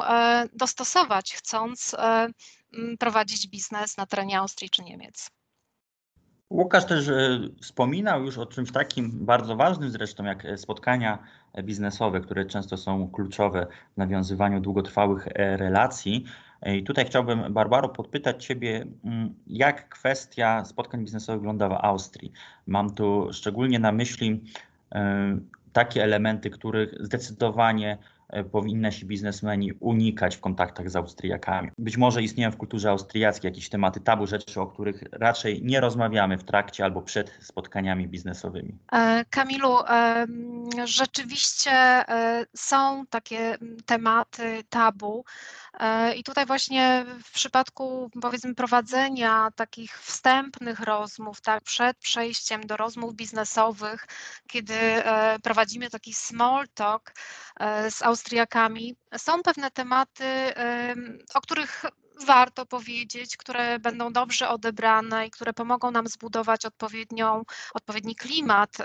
dostosować, 0.52 1.34
chcąc 1.34 1.96
prowadzić 2.98 3.46
biznes 3.46 3.96
na 3.96 4.06
terenie 4.06 4.38
Austrii 4.38 4.70
czy 4.70 4.82
Niemiec. 4.82 5.30
Łukasz 6.50 6.84
też 6.86 7.08
e, 7.08 7.40
wspominał 7.60 8.24
już 8.24 8.38
o 8.38 8.46
czymś 8.46 8.72
takim 8.72 9.10
bardzo 9.26 9.56
ważnym 9.56 9.90
zresztą, 9.90 10.24
jak 10.24 10.44
e, 10.44 10.58
spotkania 10.58 11.18
biznesowe, 11.62 12.20
które 12.20 12.44
często 12.44 12.76
są 12.76 13.10
kluczowe 13.10 13.66
w 13.94 13.96
nawiązywaniu 13.96 14.60
długotrwałych 14.60 15.28
e, 15.28 15.56
relacji. 15.56 16.24
I 16.66 16.82
tutaj 16.82 17.06
chciałbym, 17.06 17.52
Barbaro, 17.52 17.88
podpytać 17.88 18.44
Ciebie, 18.44 18.86
mm, 19.04 19.34
jak 19.46 19.88
kwestia 19.88 20.64
spotkań 20.64 21.04
biznesowych 21.04 21.40
wygląda 21.40 21.68
w 21.68 21.72
Austrii. 21.72 22.32
Mam 22.66 22.94
tu 22.94 23.28
szczególnie 23.32 23.78
na 23.78 23.92
myśli 23.92 24.44
takie 25.72 26.02
elementy, 26.04 26.50
których 26.50 26.94
zdecydowanie 27.00 27.98
E, 28.28 28.44
powinny 28.44 28.92
się 28.92 29.06
biznesmeni 29.06 29.72
unikać 29.72 30.36
w 30.36 30.40
kontaktach 30.40 30.90
z 30.90 30.96
Austriakami. 30.96 31.70
Być 31.78 31.96
może 31.96 32.22
istnieją 32.22 32.50
w 32.50 32.56
kulturze 32.56 32.90
austriackiej 32.90 33.48
jakieś 33.48 33.68
tematy 33.68 34.00
tabu, 34.00 34.26
rzeczy, 34.26 34.60
o 34.60 34.66
których 34.66 35.02
raczej 35.12 35.62
nie 35.62 35.80
rozmawiamy 35.80 36.38
w 36.38 36.44
trakcie 36.44 36.84
albo 36.84 37.02
przed 37.02 37.38
spotkaniami 37.40 38.08
biznesowymi. 38.08 38.78
E, 38.92 39.24
Kamilu, 39.30 39.78
e, 39.88 40.26
rzeczywiście 40.84 42.04
są 42.56 43.06
takie 43.10 43.58
tematy 43.86 44.64
tabu. 44.68 45.24
I 46.16 46.24
tutaj 46.24 46.46
właśnie 46.46 47.04
w 47.24 47.32
przypadku 47.32 48.10
powiedzmy 48.22 48.54
prowadzenia 48.54 49.48
takich 49.56 49.98
wstępnych 50.00 50.80
rozmów, 50.80 51.40
tak, 51.40 51.62
przed 51.62 51.98
przejściem 51.98 52.66
do 52.66 52.76
rozmów 52.76 53.14
biznesowych, 53.14 54.06
kiedy 54.46 54.74
prowadzimy 55.42 55.90
taki 55.90 56.14
small 56.14 56.68
talk 56.74 57.12
z 57.90 58.02
Austriakami, 58.02 58.17
Austriakami. 58.18 58.96
Są 59.16 59.42
pewne 59.42 59.70
tematy, 59.70 60.24
o 61.34 61.40
których 61.40 61.84
warto 62.26 62.66
powiedzieć, 62.66 63.36
które 63.36 63.78
będą 63.78 64.12
dobrze 64.12 64.48
odebrane 64.48 65.26
i 65.26 65.30
które 65.30 65.52
pomogą 65.52 65.90
nam 65.90 66.06
zbudować 66.06 66.66
odpowiednią, 66.66 67.44
odpowiedni 67.74 68.16
klimat 68.16 68.76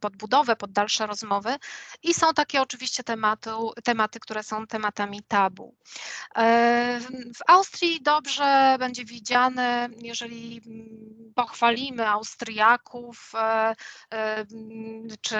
pod 0.00 0.16
budowę, 0.16 0.56
pod 0.56 0.72
dalsze 0.72 1.06
rozmowy. 1.06 1.56
I 2.02 2.14
są 2.14 2.34
takie 2.34 2.62
oczywiście 2.62 3.04
tematy, 3.04 3.50
tematy, 3.84 4.20
które 4.20 4.42
są 4.42 4.66
tematami 4.66 5.22
tabu. 5.28 5.74
W 7.34 7.42
Austrii 7.46 8.02
dobrze 8.02 8.76
będzie 8.78 9.04
widziane, 9.04 9.88
jeżeli 9.98 10.60
pochwalimy 11.34 12.08
Austriaków, 12.08 13.32
e, 13.34 13.74
e, 14.12 14.46
czy 15.20 15.36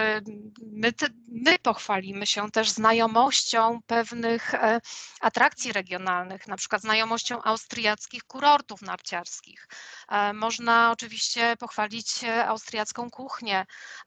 my, 0.73 0.93
my 1.29 1.59
pochwalimy 1.59 2.27
się 2.27 2.51
też 2.51 2.71
znajomością 2.71 3.81
pewnych 3.87 4.55
e, 4.55 4.81
atrakcji 5.21 5.73
regionalnych, 5.73 6.49
na 6.49 6.57
przykład 6.57 6.83
znajomością 6.83 7.42
austriackich 7.43 8.25
kurortów 8.25 8.83
narciarskich. 8.83 9.69
E, 10.09 10.33
można 10.33 10.91
oczywiście 10.91 11.57
pochwalić 11.57 12.25
austriacką 12.47 13.11
kuchnię, 13.11 13.67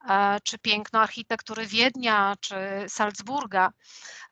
e, 0.10 0.40
czy 0.44 0.58
piękno 0.58 1.02
architektury 1.02 1.68
Wiednia, 1.68 2.36
czy 2.42 2.56
Salzburga. 2.88 3.72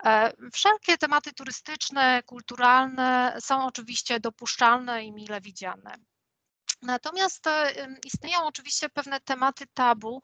E, 0.05 0.33
wszelkie 0.53 0.97
tematy 0.97 1.33
turystyczne, 1.33 2.23
kulturalne 2.25 3.37
są 3.39 3.65
oczywiście 3.65 4.19
dopuszczalne 4.19 5.05
i 5.05 5.11
mile 5.11 5.41
widziane. 5.41 5.95
Natomiast 6.81 7.45
istnieją 8.05 8.45
oczywiście 8.45 8.89
pewne 8.89 9.19
tematy 9.19 9.65
tabu, 9.73 10.21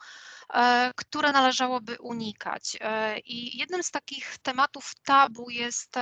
które 0.96 1.32
należałoby 1.32 1.98
unikać. 2.00 2.78
I 3.26 3.58
jednym 3.58 3.84
z 3.84 3.92
takich 3.92 4.38
tematów 4.42 4.92
tabu 5.04 5.50
jest 5.50 5.96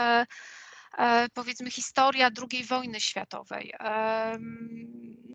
powiedzmy 1.33 1.71
historia 1.71 2.29
II 2.51 2.63
wojny 2.63 2.99
światowej. 2.99 3.73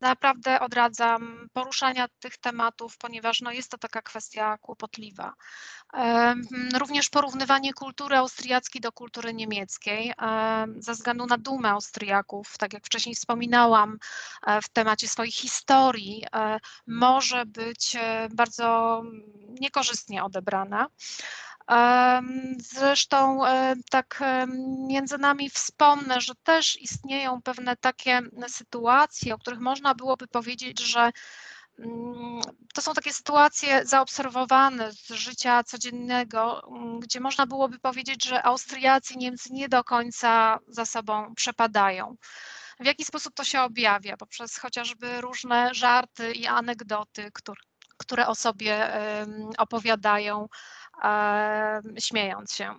Naprawdę 0.01 0.61
odradzam 0.61 1.48
poruszania 1.53 2.09
tych 2.20 2.37
tematów, 2.38 2.98
ponieważ 2.98 3.40
no 3.40 3.53
jest 3.53 3.70
to 3.70 3.79
taka 3.79 4.03
kwestia 4.03 4.59
kłopotliwa. 4.59 5.35
Również 6.79 7.09
porównywanie 7.09 7.72
kultury 7.72 8.16
austriackiej 8.16 8.81
do 8.81 8.92
kultury 8.92 9.35
niemieckiej, 9.35 10.12
ze 10.79 10.92
względu 10.92 11.27
na 11.27 11.38
dumę 11.38 11.70
Austriaków, 11.70 12.59
tak 12.59 12.72
jak 12.72 12.87
wcześniej 12.87 13.14
wspominałam, 13.14 13.98
w 14.62 14.68
temacie 14.68 15.09
swojej 15.09 15.33
historii, 15.33 16.25
może 16.87 17.46
być 17.46 17.96
bardzo 18.35 19.03
niekorzystnie 19.61 20.25
odebrana. 20.25 20.87
Zresztą 22.59 23.40
tak 23.90 24.20
między 24.87 25.18
nami 25.18 25.51
wspomnę, 25.51 26.20
że 26.20 26.35
też 26.42 26.81
istnieją 26.81 27.42
pewne 27.42 27.77
takie 27.77 28.20
sytuacje, 28.48 29.35
o 29.35 29.38
których 29.38 29.61
można 29.61 29.94
byłoby 29.94 30.27
powiedzieć, 30.27 30.81
że 30.81 31.11
mm, 31.79 32.40
to 32.75 32.83
są 32.83 32.94
takie 32.94 33.12
sytuacje 33.12 33.87
zaobserwowane 33.87 34.92
z 34.92 35.11
życia 35.11 35.64
codziennego, 35.64 36.62
mm, 36.68 37.01
gdzie 37.01 37.20
można 37.20 37.46
byłoby 37.46 37.79
powiedzieć, 37.79 38.25
że 38.25 38.42
Austriacy 38.42 39.14
i 39.14 39.18
Niemcy 39.18 39.53
nie 39.53 39.68
do 39.68 39.85
końca 39.85 40.59
za 40.68 40.85
sobą 40.85 41.35
przepadają. 41.35 42.16
W 42.81 42.87
jaki 42.87 43.05
sposób 43.05 43.35
to 43.35 43.44
się 43.44 43.61
objawia? 43.61 44.16
Poprzez 44.16 44.59
chociażby 44.59 45.20
różne 45.20 45.75
żarty 45.75 46.33
i 46.33 46.46
anegdoty, 46.46 47.31
które, 47.35 47.61
które 47.96 48.27
o 48.27 48.35
sobie 48.35 48.92
opowiadają 49.59 50.48
śmiejąc 51.98 52.54
się. 52.54 52.74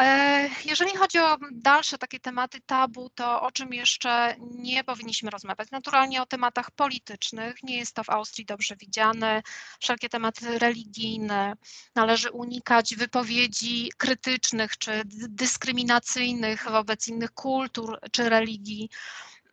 E, 0.00 0.48
jeżeli 0.64 0.96
chodzi 0.96 1.18
o 1.18 1.36
dalsze 1.52 1.98
takie 1.98 2.20
tematy 2.20 2.60
tabu, 2.60 3.10
to 3.10 3.42
o 3.42 3.52
czym 3.52 3.74
jeszcze 3.74 4.36
nie 4.40 4.84
powinniśmy 4.84 5.30
rozmawiać? 5.30 5.70
Naturalnie 5.70 6.22
o 6.22 6.26
tematach 6.26 6.70
politycznych. 6.70 7.62
Nie 7.62 7.76
jest 7.76 7.94
to 7.94 8.04
w 8.04 8.10
Austrii 8.10 8.44
dobrze 8.46 8.76
widziane. 8.76 9.42
Wszelkie 9.80 10.08
tematy 10.08 10.58
religijne. 10.58 11.54
Należy 11.94 12.30
unikać 12.30 12.96
wypowiedzi 12.96 13.90
krytycznych 13.96 14.78
czy 14.78 15.02
dyskryminacyjnych 15.28 16.70
wobec 16.70 17.08
innych 17.08 17.32
kultur 17.32 17.98
czy 18.12 18.28
religii. 18.28 18.90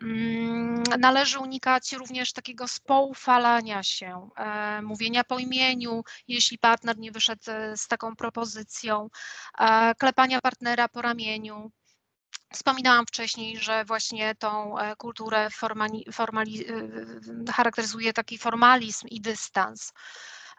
Mm, 0.02 0.84
należy 1.00 1.40
unikać 1.40 1.94
również 1.94 2.34
takiego 2.34 2.68
spoufalania 2.68 3.84
się, 3.84 4.30
e, 4.38 4.82
mówienia 4.82 5.24
po 5.24 5.40
imieniu, 5.40 6.04
jeśli 6.28 6.58
partner 6.58 6.98
nie 6.98 7.12
wyszedł 7.12 7.44
e, 7.48 7.78
z 7.78 7.88
taką 7.88 8.16
propozycją, 8.16 9.10
e, 9.60 9.96
klepania 9.96 10.42
partnera 10.42 10.88
po 10.88 11.02
ramieniu. 11.02 11.72
Wspominałam 12.54 13.06
wcześniej, 13.06 13.58
że 13.58 13.86
właśnie 13.86 14.36
tą 14.36 14.76
kulturę 14.98 15.50
formali, 15.50 16.06
formali, 16.12 16.66
charakteryzuje 17.52 18.14
taki 18.14 18.38
formalizm 18.38 19.08
i 19.08 19.22
dystans. 19.22 19.94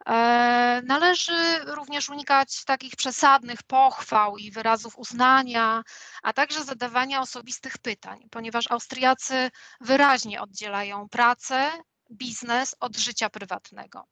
E, 0.07 0.83
należy 0.85 1.59
również 1.67 2.09
unikać 2.09 2.65
takich 2.65 2.97
przesadnych 2.97 3.63
pochwał 3.63 4.37
i 4.37 4.51
wyrazów 4.51 4.99
uznania, 4.99 5.83
a 6.23 6.33
także 6.33 6.65
zadawania 6.65 7.21
osobistych 7.21 7.79
pytań, 7.79 8.29
ponieważ 8.31 8.71
Austriacy 8.71 9.51
wyraźnie 9.81 10.41
oddzielają 10.41 11.09
pracę, 11.09 11.71
biznes 12.13 12.77
od 12.81 12.97
życia 12.97 13.31
prywatnego. 13.31 14.05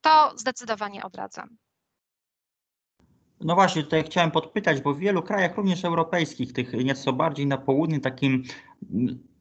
To 0.00 0.32
zdecydowanie 0.36 1.04
odradzam. 1.04 1.56
No 3.40 3.54
właśnie, 3.54 3.82
tutaj 3.84 4.04
chciałem 4.04 4.30
podpytać, 4.30 4.80
bo 4.80 4.94
w 4.94 4.98
wielu 4.98 5.22
krajach, 5.22 5.56
również 5.56 5.84
europejskich, 5.84 6.52
tych 6.52 6.72
nieco 6.72 7.12
bardziej 7.12 7.46
na 7.46 7.58
południe, 7.58 8.00
takim 8.00 8.44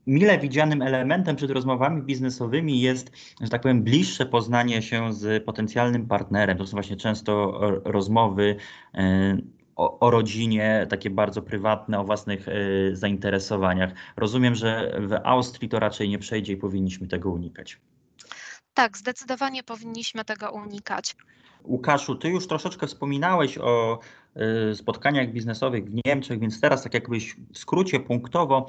mile 0.10 0.40
widzianym 0.40 0.82
elementem 0.82 1.36
przed 1.36 1.52
rozmowami 1.52 2.02
biznesowymi 2.02 2.82
jest, 2.82 3.12
że 3.42 3.50
tak 3.50 3.62
powiem, 3.62 3.84
bliższe 3.84 4.26
poznanie 4.26 4.82
się 4.82 5.14
z 5.14 5.44
potencjalnym 5.46 6.08
partnerem. 6.08 6.58
To 6.58 6.68
są 6.68 6.72
właśnie 6.72 6.96
często 6.96 7.60
rozmowy 7.84 8.56
e, 8.94 9.38
o, 9.76 10.00
o, 10.00 10.12
rodzinie, 10.12 10.88
takie 10.90 11.10
bardzo 11.10 11.42
prywatne, 11.42 12.00
o 12.00 12.04
własnych 12.04 12.48
e, 12.48 12.52
zainteresowaniach. 12.96 13.92
Rozumiem, 14.18 14.56
że 14.56 15.00
w 15.02 15.14
Austrii 15.24 15.70
to 15.70 15.80
raczej 15.80 16.10
nie 16.10 16.20
przejdzie 16.20 16.54
i 16.54 16.58
powinniśmy 16.58 17.08
tego 17.08 17.30
unikać. 17.30 17.80
Tak, 18.74 18.98
zdecydowanie 18.98 19.64
powinniśmy 19.64 20.26
tego 20.26 20.52
unikać. 20.52 21.16
Łukaszu, 21.64 22.16
ty 22.16 22.30
już 22.30 22.48
troszeczkę 22.48 22.88
wspominałeś 22.88 23.58
o 23.58 24.00
e, 24.36 24.76
spotkaniach 24.76 25.32
biznesowych 25.32 25.86
w 25.86 26.02
Niemczech, 26.06 26.40
więc 26.40 26.62
teraz 26.62 26.84
tak 26.84 26.94
jakbyś 26.94 27.36
w 27.54 27.58
skrócie 27.58 28.00
punktowo 28.00 28.68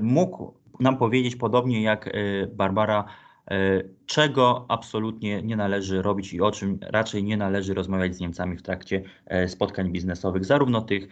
mógł 0.00 0.61
nam 0.82 0.96
powiedzieć, 0.96 1.36
podobnie 1.36 1.82
jak 1.82 2.08
e, 2.08 2.12
Barbara, 2.46 3.04
e, 3.50 3.82
czego 4.06 4.66
absolutnie 4.68 5.42
nie 5.42 5.56
należy 5.56 6.02
robić 6.02 6.32
i 6.32 6.40
o 6.40 6.50
czym 6.50 6.78
raczej 6.82 7.24
nie 7.24 7.36
należy 7.36 7.74
rozmawiać 7.74 8.14
z 8.14 8.20
Niemcami 8.20 8.56
w 8.56 8.62
trakcie 8.62 9.02
e, 9.26 9.48
spotkań 9.48 9.92
biznesowych, 9.92 10.44
zarówno 10.44 10.80
tych 10.80 11.08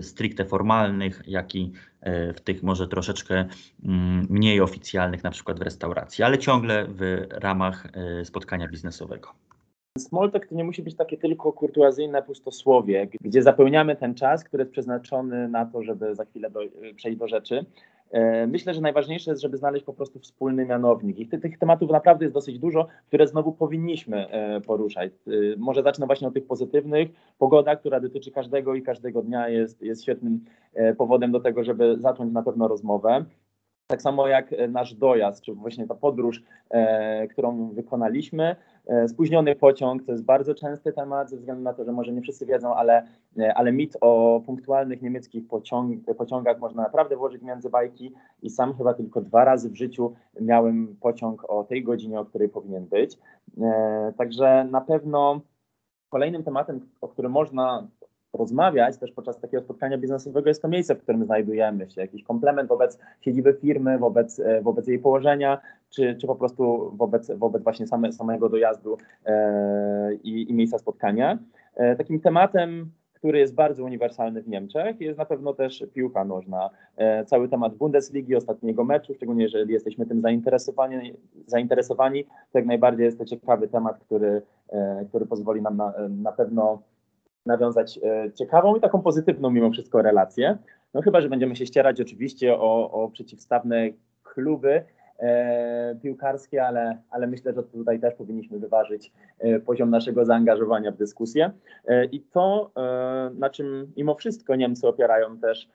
stricte 0.00 0.44
formalnych, 0.44 1.22
jak 1.26 1.54
i 1.54 1.72
w 2.36 2.40
tych 2.40 2.62
może 2.62 2.88
troszeczkę 2.88 3.44
mm, 3.84 4.26
mniej 4.30 4.60
oficjalnych, 4.60 5.24
na 5.24 5.30
przykład 5.30 5.58
w 5.58 5.62
restauracji, 5.62 6.24
ale 6.24 6.38
ciągle 6.38 6.86
w 6.88 7.26
ramach 7.30 7.86
spotkania 8.24 8.68
biznesowego. 8.68 9.34
Smalltalk 9.98 10.46
to 10.46 10.54
nie 10.54 10.64
musi 10.64 10.82
być 10.82 10.96
takie 10.96 11.16
tylko 11.16 11.52
kurtuazyjne 11.52 12.22
pustosłowie, 12.22 13.08
gdzie 13.20 13.42
zapełniamy 13.42 13.96
ten 13.96 14.14
czas, 14.14 14.44
który 14.44 14.62
jest 14.62 14.72
przeznaczony 14.72 15.48
na 15.48 15.66
to, 15.66 15.82
żeby 15.82 16.14
za 16.14 16.24
chwilę 16.24 16.50
do, 16.50 16.60
przejść 16.96 17.18
do 17.18 17.28
rzeczy. 17.28 17.64
E, 18.10 18.46
myślę, 18.46 18.74
że 18.74 18.80
najważniejsze 18.80 19.30
jest, 19.30 19.42
żeby 19.42 19.56
znaleźć 19.56 19.84
po 19.84 19.92
prostu 19.92 20.18
wspólny 20.18 20.66
mianownik. 20.66 21.18
I 21.18 21.28
tych 21.28 21.58
tematów 21.58 21.90
naprawdę 21.90 22.24
jest 22.24 22.34
dosyć 22.34 22.58
dużo, 22.58 22.86
które 23.06 23.26
znowu 23.26 23.52
powinniśmy 23.52 24.28
e, 24.28 24.60
poruszać. 24.60 25.12
E, 25.12 25.30
może 25.58 25.82
zacznę 25.82 26.06
właśnie 26.06 26.28
od 26.28 26.34
tych 26.34 26.46
pozytywnych. 26.46 27.08
Pogoda, 27.38 27.76
która 27.76 28.00
dotyczy 28.00 28.30
każdego 28.30 28.74
i 28.74 28.82
każdego 28.82 29.22
dnia 29.22 29.48
jest, 29.48 29.82
jest 29.82 30.02
świetnym 30.02 30.44
powodem 30.98 31.32
do 31.32 31.40
tego, 31.40 31.64
żeby 31.64 31.96
zacząć 31.98 32.32
na 32.32 32.42
pewno 32.42 32.68
rozmowę. 32.68 33.24
Tak 33.86 34.02
samo 34.02 34.28
jak 34.28 34.54
nasz 34.68 34.94
dojazd, 34.94 35.42
czy 35.42 35.52
właśnie 35.52 35.86
ta 35.86 35.94
podróż, 35.94 36.42
którą 37.30 37.70
wykonaliśmy, 37.70 38.56
spóźniony 39.08 39.56
pociąg 39.56 40.04
to 40.04 40.12
jest 40.12 40.24
bardzo 40.24 40.54
częsty 40.54 40.92
temat, 40.92 41.30
ze 41.30 41.36
względu 41.36 41.62
na 41.62 41.72
to, 41.72 41.84
że 41.84 41.92
może 41.92 42.12
nie 42.12 42.22
wszyscy 42.22 42.46
wiedzą, 42.46 42.74
ale, 42.74 43.06
e, 43.38 43.54
ale 43.54 43.72
mit 43.72 43.96
o 44.00 44.42
punktualnych 44.46 45.02
niemieckich 45.02 45.48
pociąg, 45.48 46.04
pociągach 46.18 46.58
można 46.58 46.82
naprawdę 46.82 47.16
włożyć 47.16 47.42
między 47.42 47.70
bajki 47.70 48.14
i 48.42 48.50
sam 48.50 48.76
chyba 48.76 48.94
tylko 48.94 49.20
dwa 49.20 49.44
razy 49.44 49.70
w 49.70 49.76
życiu 49.76 50.14
miałem 50.40 50.96
pociąg 51.00 51.50
o 51.50 51.64
tej 51.64 51.84
godzinie, 51.84 52.20
o 52.20 52.24
której 52.24 52.48
powinien 52.48 52.86
być. 52.86 53.18
E, 53.60 54.12
także 54.16 54.66
na 54.70 54.80
pewno 54.80 55.40
kolejnym 56.08 56.42
tematem, 56.42 56.80
o 57.00 57.08
którym 57.08 57.32
można 57.32 57.88
rozmawiać 58.32 58.98
też 58.98 59.12
podczas 59.12 59.40
takiego 59.40 59.62
spotkania 59.62 59.98
biznesowego 59.98 60.48
jest 60.48 60.62
to 60.62 60.68
miejsce, 60.68 60.94
w 60.94 61.02
którym 61.02 61.24
znajdujemy 61.24 61.90
się, 61.90 62.00
jakiś 62.00 62.24
komplement 62.24 62.68
wobec 62.68 62.98
siedziby 63.20 63.54
firmy, 63.60 63.98
wobec, 63.98 64.40
e, 64.40 64.62
wobec 64.62 64.86
jej 64.86 64.98
położenia, 64.98 65.60
czy, 65.90 66.16
czy 66.20 66.26
po 66.26 66.36
prostu 66.36 66.92
wobec, 66.96 67.30
wobec 67.30 67.62
właśnie 67.62 67.86
same, 67.86 68.12
samego 68.12 68.48
dojazdu 68.48 68.98
e, 69.26 70.14
i, 70.14 70.50
i 70.50 70.54
miejsca 70.54 70.78
spotkania. 70.78 71.38
E, 71.76 71.96
takim 71.96 72.20
tematem 72.20 72.90
który 73.20 73.38
jest 73.38 73.54
bardzo 73.54 73.84
uniwersalny 73.84 74.42
w 74.42 74.48
Niemczech. 74.48 75.00
Jest 75.00 75.18
na 75.18 75.24
pewno 75.24 75.54
też 75.54 75.84
piłka 75.94 76.24
nożna. 76.24 76.70
E, 76.96 77.24
cały 77.24 77.48
temat 77.48 77.74
Bundesligi, 77.74 78.36
ostatniego 78.36 78.84
meczu, 78.84 79.14
szczególnie 79.14 79.42
jeżeli 79.42 79.72
jesteśmy 79.72 80.06
tym 80.06 80.20
zainteresowani, 80.20 81.12
zainteresowani 81.46 82.24
to 82.24 82.58
jak 82.58 82.66
najbardziej 82.66 83.04
jest 83.04 83.18
to 83.18 83.24
ciekawy 83.24 83.68
temat, 83.68 83.98
który, 83.98 84.42
e, 84.68 85.04
który 85.08 85.26
pozwoli 85.26 85.62
nam 85.62 85.76
na, 85.76 85.92
na 86.08 86.32
pewno 86.32 86.82
nawiązać 87.50 87.98
e, 88.02 88.32
ciekawą 88.32 88.76
i 88.76 88.80
taką 88.80 89.02
pozytywną 89.02 89.50
mimo 89.50 89.70
wszystko 89.70 90.02
relację. 90.02 90.58
No 90.94 91.02
chyba, 91.02 91.20
że 91.20 91.28
będziemy 91.28 91.56
się 91.56 91.66
ścierać 91.66 92.00
oczywiście 92.00 92.54
o, 92.54 92.90
o 92.90 93.08
przeciwstawne 93.08 93.88
kluby 94.22 94.84
e, 95.18 95.96
piłkarskie, 96.02 96.66
ale, 96.66 96.98
ale 97.10 97.26
myślę, 97.26 97.52
że 97.52 97.62
tutaj 97.62 98.00
też 98.00 98.14
powinniśmy 98.14 98.58
wyważyć 98.58 99.12
e, 99.38 99.60
poziom 99.60 99.90
naszego 99.90 100.24
zaangażowania 100.24 100.92
w 100.92 100.96
dyskusję. 100.96 101.50
E, 101.86 102.04
I 102.04 102.20
to, 102.20 102.70
e, 102.76 103.30
na 103.38 103.50
czym 103.50 103.92
mimo 103.96 104.14
wszystko 104.14 104.56
Niemcy 104.56 104.88
opierają 104.88 105.38
też 105.38 105.68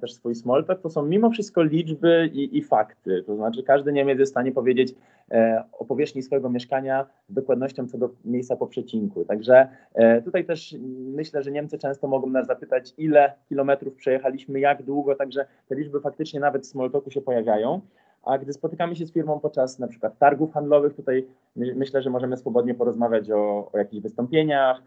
też 0.00 0.14
swój 0.14 0.34
small 0.34 0.64
to 0.82 0.90
są 0.90 1.02
mimo 1.02 1.30
wszystko 1.30 1.62
liczby 1.62 2.30
i, 2.32 2.58
i, 2.58 2.62
fakty. 2.62 3.22
To 3.26 3.36
znaczy 3.36 3.62
każdy 3.62 3.92
Niemiec 3.92 4.18
jest 4.18 4.32
w 4.32 4.34
stanie 4.34 4.52
powiedzieć 4.52 4.94
e, 5.30 5.64
o 5.72 5.84
powierzchni 5.84 6.22
swojego 6.22 6.50
mieszkania 6.50 7.06
z 7.28 7.34
dokładnością 7.34 7.88
co 7.88 7.98
do 7.98 8.10
miejsca 8.24 8.56
po 8.56 8.66
przecinku. 8.66 9.24
Także 9.24 9.68
e, 9.94 10.22
tutaj 10.22 10.44
też 10.44 10.76
myślę, 11.14 11.42
że 11.42 11.50
Niemcy 11.50 11.78
często 11.78 12.08
mogą 12.08 12.30
nas 12.30 12.46
zapytać, 12.46 12.94
ile 12.98 13.32
kilometrów 13.48 13.94
przejechaliśmy, 13.94 14.60
jak 14.60 14.82
długo, 14.82 15.14
także 15.14 15.46
te 15.68 15.74
liczby 15.74 16.00
faktycznie 16.00 16.40
nawet 16.40 16.62
w 16.62 16.66
small 16.66 16.90
się 17.08 17.20
pojawiają. 17.20 17.80
A 18.22 18.38
gdy 18.38 18.52
spotykamy 18.52 18.96
się 18.96 19.06
z 19.06 19.12
firmą 19.12 19.40
podczas 19.40 19.78
na 19.78 19.88
przykład 19.88 20.18
targów 20.18 20.52
handlowych, 20.52 20.94
tutaj 20.94 21.26
my, 21.56 21.74
myślę, 21.74 22.02
że 22.02 22.10
możemy 22.10 22.36
swobodnie 22.36 22.74
porozmawiać 22.74 23.30
o, 23.30 23.70
o 23.72 23.78
jakichś 23.78 24.02
wystąpieniach, 24.02 24.82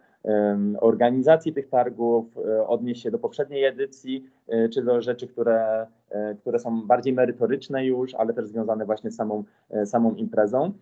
o 0.79 0.87
organizacji 0.87 1.53
tych 1.53 1.69
targów, 1.69 2.37
e, 2.37 2.67
odnieść 2.67 3.03
się 3.03 3.11
do 3.11 3.19
poprzedniej 3.19 3.63
edycji, 3.63 4.29
e, 4.47 4.69
czy 4.69 4.81
do 4.81 5.01
rzeczy, 5.01 5.27
które, 5.27 5.87
e, 6.09 6.35
które 6.35 6.59
są 6.59 6.87
bardziej 6.87 7.13
merytoryczne 7.13 7.85
już, 7.85 8.15
ale 8.15 8.33
też 8.33 8.47
związane 8.47 8.85
właśnie 8.85 9.11
z 9.11 9.15
samą, 9.15 9.43
samą 9.85 10.15
imprezą. 10.15 10.73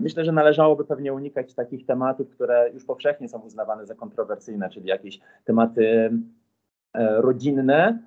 Myślę, 0.00 0.24
że 0.24 0.32
należałoby 0.32 0.84
pewnie 0.84 1.12
unikać 1.12 1.54
takich 1.54 1.86
tematów, 1.86 2.30
które 2.30 2.70
już 2.74 2.84
powszechnie 2.84 3.28
są 3.28 3.38
uznawane 3.38 3.86
za 3.86 3.94
kontrowersyjne, 3.94 4.70
czyli 4.70 4.88
jakieś 4.88 5.20
tematy 5.44 6.10
rodzinne, 6.94 7.98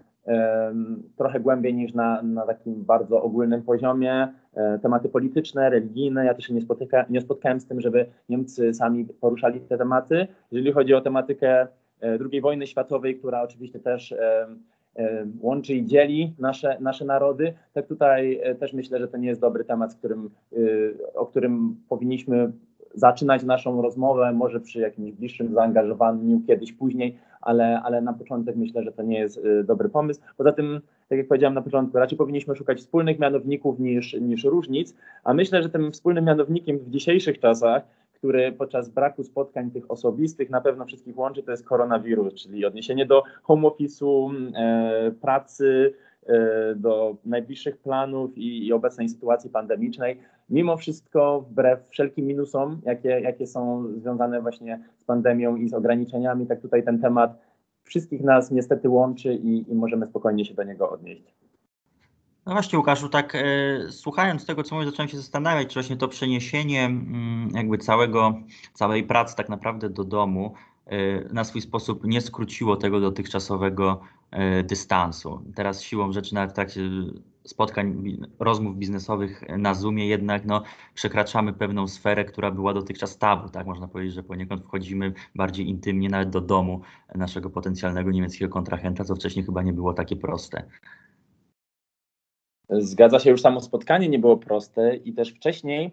trochę 1.17 1.39
głębiej 1.39 1.73
niż 1.73 1.93
na, 1.93 2.21
na 2.21 2.45
takim 2.45 2.85
bardzo 2.85 3.21
ogólnym 3.21 3.61
poziomie. 3.61 4.27
E, 4.53 4.79
tematy 4.79 5.09
polityczne, 5.09 5.69
religijne. 5.69 6.25
Ja 6.25 6.33
też 6.33 6.45
się 6.45 6.53
nie, 6.53 6.61
spotyka, 6.61 7.05
nie 7.09 7.21
spotkałem 7.21 7.59
z 7.59 7.65
tym, 7.65 7.81
żeby 7.81 8.05
Niemcy 8.29 8.73
sami 8.73 9.05
poruszali 9.05 9.59
te 9.59 9.77
tematy. 9.77 10.27
Jeżeli 10.51 10.71
chodzi 10.71 10.93
o 10.93 11.01
tematykę 11.01 11.61
e, 11.61 11.67
II 12.31 12.41
wojny 12.41 12.67
światowej, 12.67 13.19
która 13.19 13.41
oczywiście 13.41 13.79
też 13.79 14.15
łączy 15.41 15.73
i 15.73 15.85
dzieli 15.85 16.33
nasze, 16.39 16.77
nasze 16.79 17.05
narody, 17.05 17.53
tak 17.73 17.87
tutaj 17.87 18.39
e, 18.43 18.55
też 18.55 18.73
myślę, 18.73 18.99
że 18.99 19.07
to 19.07 19.17
nie 19.17 19.27
jest 19.27 19.41
dobry 19.41 19.63
temat, 19.63 19.95
którym, 19.95 20.29
o 21.15 21.25
którym 21.25 21.75
powinniśmy 21.89 22.51
zaczynać 22.93 23.43
naszą 23.43 23.81
rozmowę, 23.81 24.33
może 24.33 24.59
przy 24.59 24.79
jakimś 24.79 25.11
bliższym 25.11 25.53
zaangażowaniu 25.53 26.41
kiedyś 26.47 26.73
później, 26.73 27.17
ale, 27.41 27.81
ale 27.81 28.01
na 28.01 28.13
początek 28.13 28.55
myślę, 28.55 28.83
że 28.83 28.91
to 28.91 29.03
nie 29.03 29.19
jest 29.19 29.37
y, 29.37 29.63
dobry 29.63 29.89
pomysł. 29.89 30.21
Poza 30.37 30.51
tym, 30.51 30.81
tak 31.09 31.17
jak 31.17 31.27
powiedziałem 31.27 31.53
na 31.53 31.61
początku, 31.61 31.97
raczej 31.97 32.17
powinniśmy 32.17 32.55
szukać 32.55 32.77
wspólnych 32.79 33.19
mianowników 33.19 33.79
niż, 33.79 34.13
niż 34.13 34.43
różnic, 34.43 34.95
a 35.23 35.33
myślę, 35.33 35.63
że 35.63 35.69
tym 35.69 35.91
wspólnym 35.91 36.25
mianownikiem 36.25 36.77
w 36.77 36.89
dzisiejszych 36.89 37.39
czasach 37.39 37.83
który 38.19 38.51
podczas 38.51 38.89
braku 38.89 39.23
spotkań 39.23 39.71
tych 39.71 39.91
osobistych 39.91 40.49
na 40.49 40.61
pewno 40.61 40.85
wszystkich 40.85 41.17
łączy, 41.17 41.43
to 41.43 41.51
jest 41.51 41.65
koronawirus, 41.65 42.33
czyli 42.33 42.65
odniesienie 42.65 43.05
do 43.05 43.23
home 43.43 43.67
office'u, 43.67 44.33
e, 44.55 45.11
pracy, 45.21 45.93
e, 46.27 46.75
do 46.75 47.15
najbliższych 47.25 47.77
planów 47.77 48.37
i, 48.37 48.67
i 48.67 48.73
obecnej 48.73 49.09
sytuacji 49.09 49.49
pandemicznej 49.49 50.19
mimo 50.49 50.77
wszystko, 50.77 51.41
wbrew 51.41 51.79
wszelkim 51.89 52.25
minusom, 52.25 52.81
jakie, 52.85 53.09
jakie 53.09 53.47
są 53.47 53.87
związane 53.97 54.41
właśnie 54.41 54.83
z 54.97 55.03
pandemią 55.03 55.55
i 55.55 55.69
z 55.69 55.73
ograniczeniami, 55.73 56.47
tak 56.47 56.61
tutaj 56.61 56.83
ten 56.83 57.01
temat 57.01 57.39
wszystkich 57.83 58.21
nas 58.21 58.51
niestety 58.51 58.89
łączy 58.89 59.33
i, 59.33 59.71
i 59.71 59.75
możemy 59.75 60.05
spokojnie 60.05 60.45
się 60.45 60.53
do 60.53 60.63
niego 60.63 60.89
odnieść. 60.89 61.35
No 62.45 62.53
właśnie, 62.53 62.79
Łukaszu, 62.79 63.09
tak 63.09 63.35
e, 63.35 63.41
słuchając 63.91 64.45
tego, 64.45 64.63
co 64.63 64.75
mówisz, 64.75 64.89
zacząłem 64.89 65.09
się 65.09 65.17
zastanawiać, 65.17 65.67
czy 65.67 65.73
właśnie 65.73 65.97
to 65.97 66.07
przeniesienie 66.07 66.85
mm, 66.85 67.49
jakby 67.53 67.77
całego, 67.77 68.33
całej 68.73 69.03
pracy 69.03 69.35
tak 69.35 69.49
naprawdę 69.49 69.89
do 69.89 70.03
domu 70.03 70.53
e, 70.85 71.23
na 71.33 71.43
swój 71.43 71.61
sposób 71.61 72.03
nie 72.03 72.21
skróciło 72.21 72.75
tego 72.75 72.99
dotychczasowego 72.99 74.01
e, 74.31 74.63
dystansu. 74.63 75.41
Teraz 75.55 75.81
siłą 75.81 76.11
rzeczy 76.11 76.35
nawet 76.35 76.51
w 76.51 76.53
trakcie 76.53 76.81
spotkań, 77.49 78.17
rozmów 78.39 78.77
biznesowych 78.77 79.43
na 79.57 79.73
Zoomie 79.73 80.07
jednak 80.07 80.45
no, 80.45 80.63
przekraczamy 80.93 81.53
pewną 81.53 81.87
sferę, 81.87 82.25
która 82.25 82.51
była 82.51 82.73
dotychczas 82.73 83.17
tabu. 83.17 83.49
Tak? 83.49 83.67
Można 83.67 83.87
powiedzieć, 83.87 84.13
że 84.13 84.23
poniekąd 84.23 84.63
wchodzimy 84.63 85.13
bardziej 85.35 85.69
intymnie 85.69 86.09
nawet 86.09 86.29
do 86.29 86.41
domu 86.41 86.81
naszego 87.15 87.49
potencjalnego 87.49 88.11
niemieckiego 88.11 88.53
kontrahenta, 88.53 89.03
co 89.03 89.15
wcześniej 89.15 89.45
chyba 89.45 89.61
nie 89.61 89.73
było 89.73 89.93
takie 89.93 90.15
proste. 90.15 90.63
Zgadza 92.69 93.19
się, 93.19 93.29
już 93.29 93.41
samo 93.41 93.61
spotkanie 93.61 94.09
nie 94.09 94.19
było 94.19 94.37
proste 94.37 94.95
i 94.95 95.13
też 95.13 95.33
wcześniej 95.33 95.91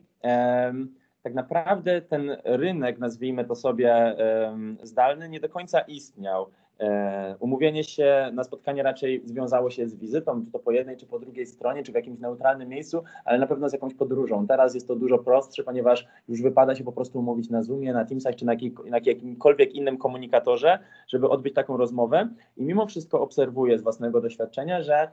tak 1.23 1.35
naprawdę 1.35 2.03
ten 2.03 2.37
rynek, 2.45 2.99
nazwijmy 2.99 3.45
to 3.45 3.55
sobie 3.55 4.17
zdalny, 4.83 5.29
nie 5.29 5.41
do 5.41 5.49
końca 5.49 5.81
istniał. 5.81 6.51
E, 6.81 7.37
umówienie 7.41 7.85
się 7.85 8.31
na 8.33 8.45
spotkanie 8.45 8.83
raczej 8.83 9.23
związało 9.25 9.71
się 9.71 9.89
z 9.89 9.95
wizytą, 9.95 10.45
czy 10.45 10.53
to 10.53 10.59
po 10.59 10.71
jednej, 10.71 10.97
czy 10.97 11.07
po 11.07 11.19
drugiej 11.19 11.47
stronie, 11.47 11.83
czy 11.83 11.93
w 11.93 11.95
jakimś 11.95 12.19
neutralnym 12.19 12.69
miejscu, 12.69 13.05
ale 13.25 13.39
na 13.39 13.47
pewno 13.47 13.69
z 13.69 13.73
jakąś 13.73 13.95
podróżą. 13.95 14.47
Teraz 14.47 14.75
jest 14.75 14.89
to 14.89 14.97
dużo 14.97 15.19
prostsze, 15.19 15.65
ponieważ 15.65 16.07
już 16.29 16.43
wypada 16.43 16.75
się 16.75 16.85
po 16.85 16.93
prostu 16.93 17.19
umówić 17.19 17.51
na 17.51 17.63
Zoomie, 17.63 17.93
na 17.93 18.05
Teamsach, 18.05 18.37
czy 18.37 18.45
na, 18.45 18.53
jakimkolwiek 19.05 19.75
innym 19.75 19.99
komunikatorze, 19.99 20.79
żeby 21.09 21.29
odbyć 21.29 21.55
taką 21.55 21.77
rozmowę. 21.77 22.29
I 22.57 22.65
mimo 22.65 22.87
wszystko 22.87 23.21
obserwuję 23.21 23.79
z 23.79 23.83
własnego 23.83 24.21
doświadczenia, 24.21 24.83
że, 24.83 25.09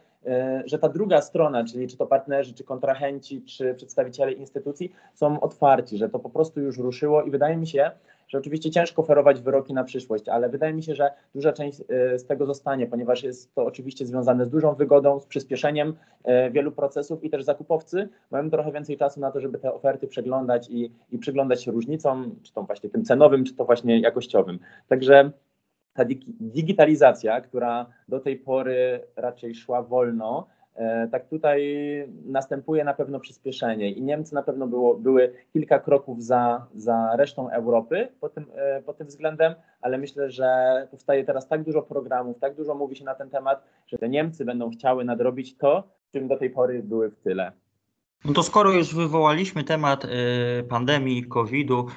że 0.66 0.80
ta 0.80 0.90
druga 0.90 1.22
strona, 1.22 1.64
czyli 1.64 1.88
czy 1.88 1.98
to 1.98 2.06
partnerzy, 2.06 2.54
czy 2.54 2.64
kontrahenci, 2.64 3.42
czy 3.42 3.74
przedstawiciele 3.74 4.32
instytucji 4.32 4.92
są 5.14 5.40
otwarci, 5.40 5.98
że 5.98 6.10
to 6.10 6.20
po 6.20 6.30
prostu 6.30 6.62
już 6.62 6.78
ruszyło 6.78 7.24
i 7.24 7.32
wydaje 7.32 7.58
mi 7.58 7.68
się, 7.68 7.92
że 8.34 8.38
oczywiście 8.38 8.72
ciężko 8.72 9.02
oferować 9.02 9.42
wyroki 9.42 9.74
na 9.74 9.84
przyszłość, 9.84 10.30
ale 10.30 10.50
wydaje 10.50 10.74
mi 10.74 10.84
się, 10.84 10.96
że 10.96 11.12
duża 11.36 11.54
część 11.54 11.82
e, 11.90 12.20
z 12.20 12.26
tego 12.26 12.46
zostanie, 12.46 12.88
ponieważ 12.88 13.24
jest 13.24 13.56
to 13.56 13.66
oczywiście 13.66 14.06
związane 14.06 14.46
z 14.46 14.50
dużą 14.50 14.76
wygodą, 14.76 15.20
z 15.20 15.26
przyspieszeniem 15.26 15.96
e, 16.24 16.52
wielu 16.52 16.72
procesów 16.72 17.24
i 17.24 17.30
też 17.30 17.44
zakupowcy 17.44 18.10
mają 18.32 18.50
trochę 18.50 18.72
więcej 18.72 18.98
czasu 18.98 19.20
na 19.20 19.32
to, 19.32 19.40
żeby 19.40 19.60
te 19.60 19.74
oferty 19.74 20.08
przeglądać 20.08 20.70
i, 20.70 20.92
i 21.12 21.18
przyglądać 21.18 21.64
się 21.64 21.72
różnicom, 21.72 22.36
czy 22.44 22.54
to 22.54 22.64
właśnie 22.64 22.90
tym 22.90 23.06
cenowym, 23.06 23.44
czy 23.44 23.54
to 23.54 23.66
właśnie 23.66 24.00
jakościowym. 24.00 24.60
Także 24.88 25.32
ta 25.94 26.04
digitalizacja, 26.40 27.42
która 27.42 27.86
do 28.08 28.20
tej 28.20 28.38
pory 28.38 29.02
raczej 29.16 29.56
szła 29.56 29.84
wolno, 29.84 30.48
E, 30.76 31.08
tak 31.08 31.28
tutaj 31.28 31.64
następuje 32.26 32.84
na 32.84 32.94
pewno 32.94 33.20
przyspieszenie 33.20 33.92
i 33.92 34.02
Niemcy 34.02 34.36
na 34.36 34.44
pewno 34.44 34.68
było, 34.68 34.96
były 34.96 35.34
kilka 35.54 35.80
kroków 35.80 36.24
za, 36.24 36.68
za 36.76 37.16
resztą 37.16 37.50
Europy 37.50 38.08
pod 38.20 38.34
tym, 38.34 38.46
e, 38.56 38.82
pod 38.82 38.98
tym 38.98 39.08
względem, 39.08 39.56
ale 39.82 39.98
myślę, 39.98 40.32
że 40.32 40.48
powstaje 40.92 41.24
teraz 41.24 41.48
tak 41.48 41.64
dużo 41.64 41.82
programów, 41.82 42.40
tak 42.40 42.56
dużo 42.56 42.76
mówi 42.76 42.96
się 42.96 43.06
na 43.06 43.16
ten 43.16 43.30
temat, 43.30 43.64
że 43.88 43.98
te 43.98 44.10
Niemcy 44.10 44.46
będą 44.46 44.70
chciały 44.70 45.06
nadrobić 45.06 45.58
to, 45.58 45.84
czym 46.12 46.28
do 46.28 46.38
tej 46.38 46.50
pory 46.50 46.84
były 46.84 47.10
w 47.10 47.20
tyle. 47.20 47.52
No 48.26 48.34
to 48.34 48.44
skoro 48.44 48.72
już 48.72 48.96
wywołaliśmy 48.96 49.64
temat 49.64 50.06
y, 50.06 50.10
pandemii, 50.70 51.24
COVID-u, 51.24 51.88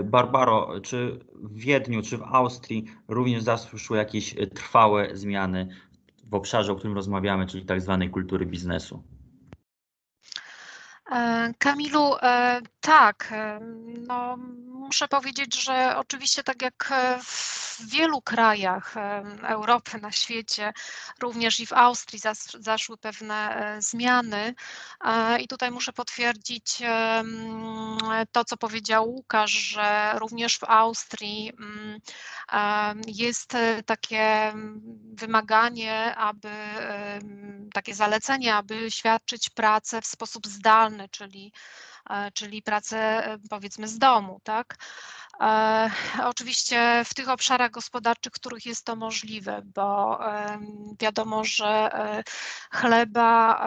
y, 0.00 0.04
Barbaro, 0.04 0.80
czy 0.82 1.20
w 1.34 1.58
Wiedniu, 1.58 2.02
czy 2.02 2.18
w 2.18 2.22
Austrii 2.22 2.84
również 3.08 3.42
zaszły 3.42 3.96
jakieś 3.96 4.34
trwałe 4.54 5.16
zmiany 5.16 5.68
w 6.30 6.34
obszarze, 6.34 6.72
o 6.72 6.76
którym 6.76 6.96
rozmawiamy, 6.96 7.46
czyli 7.46 7.64
tak 7.64 7.82
zwanej 7.82 8.10
kultury 8.10 8.46
biznesu? 8.46 9.02
E, 11.10 11.54
Kamilu, 11.58 12.16
e, 12.22 12.60
tak, 12.80 13.28
e, 13.32 13.58
no, 14.06 14.36
muszę 14.68 15.08
powiedzieć, 15.08 15.62
że 15.64 15.96
oczywiście 15.96 16.42
tak 16.42 16.62
jak 16.62 16.92
w 17.22 17.90
wielu 17.90 18.22
krajach 18.22 18.94
Europy, 19.42 20.00
na 20.00 20.12
świecie, 20.12 20.72
również 21.20 21.60
i 21.60 21.66
w 21.66 21.72
Austrii 21.72 22.20
zaszły 22.58 22.98
pewne 22.98 23.76
zmiany. 23.78 24.54
I 25.40 25.48
tutaj 25.48 25.70
muszę 25.70 25.92
potwierdzić 25.92 26.82
to, 28.32 28.44
co 28.44 28.56
powiedział 28.56 29.08
Łukasz, 29.08 29.50
że 29.50 30.12
również 30.18 30.58
w 30.58 30.64
Austrii 30.64 31.52
mm, 31.58 32.00
jest 33.06 33.56
takie 33.86 34.52
wymaganie, 35.12 36.14
aby 36.16 36.50
takie 37.74 37.94
zalecenie, 37.94 38.54
aby 38.54 38.90
świadczyć 38.90 39.50
pracę 39.50 40.00
w 40.00 40.06
sposób 40.06 40.46
zdalny, 40.46 40.93
czyli, 40.94 41.08
e, 41.46 41.52
czyli 42.34 42.62
pracę 42.62 42.98
e, 42.98 43.38
powiedzmy 43.50 43.88
z 43.88 43.98
domu, 43.98 44.40
tak? 44.44 44.76
E, 45.40 45.90
oczywiście 46.24 47.02
w 47.04 47.14
tych 47.14 47.28
obszarach 47.28 47.70
gospodarczych, 47.70 48.32
w 48.32 48.36
których 48.36 48.66
jest 48.66 48.84
to 48.84 48.96
możliwe, 48.96 49.62
bo 49.74 50.18
wiadomo, 51.00 51.44
że 51.44 51.66
e, 51.66 52.24
chleba 52.72 53.64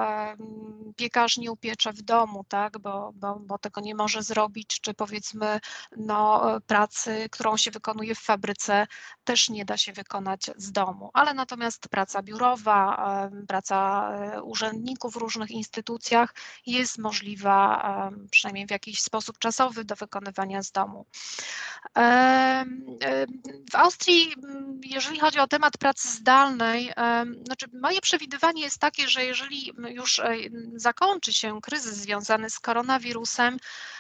piekarz 0.96 1.38
nie 1.38 1.52
upiecze 1.52 1.94
w 1.94 2.02
domu, 2.02 2.46
tak, 2.50 2.80
bo, 2.80 3.12
bo, 3.16 3.40
bo 3.40 3.58
tego 3.58 3.82
nie 3.82 3.96
może 3.96 4.24
zrobić, 4.24 4.82
czy 4.82 4.94
powiedzmy 4.94 5.60
no, 5.98 6.44
pracy, 6.68 7.28
którą 7.32 7.58
się 7.58 7.72
wykonuje 7.72 8.16
w 8.16 8.20
fabryce, 8.20 8.88
też 9.24 9.50
nie 9.50 9.66
da 9.66 9.78
się 9.78 9.94
wykonać 9.94 10.52
z 10.56 10.72
domu, 10.72 11.10
ale 11.14 11.34
natomiast 11.34 11.90
praca 11.90 12.24
biurowa, 12.24 13.08
praca 13.48 14.10
e, 14.12 14.44
urzędników 14.44 15.14
w 15.14 15.18
różnych 15.18 15.52
instytucjach 15.52 16.34
jest 16.66 16.98
możliwa 16.98 18.12
przynajmniej 18.32 18.68
w 18.68 18.72
jakiś 18.72 19.02
sposób 19.02 19.40
czasowy 19.40 19.86
do 19.86 19.96
wykonywania 19.96 20.64
z 20.64 20.72
domu. 20.72 21.06
W 23.72 23.76
Austrii, 23.76 24.36
jeżeli 24.84 25.20
chodzi 25.20 25.40
o 25.40 25.48
temat 25.48 25.78
pracy 25.78 26.08
zdalnej, 26.08 26.94
znaczy 27.46 27.66
moje 27.82 28.02
przewidywanie 28.02 28.62
jest 28.62 28.80
takie, 28.80 29.08
że 29.08 29.26
jeżeli 29.26 29.72
już 29.90 30.20
e, 30.20 30.36
zakończy 30.76 31.34
się 31.34 31.62
kryzys 31.62 31.94
związany 31.94 32.50
z 32.50 32.60
koronawirusem, 32.60 33.58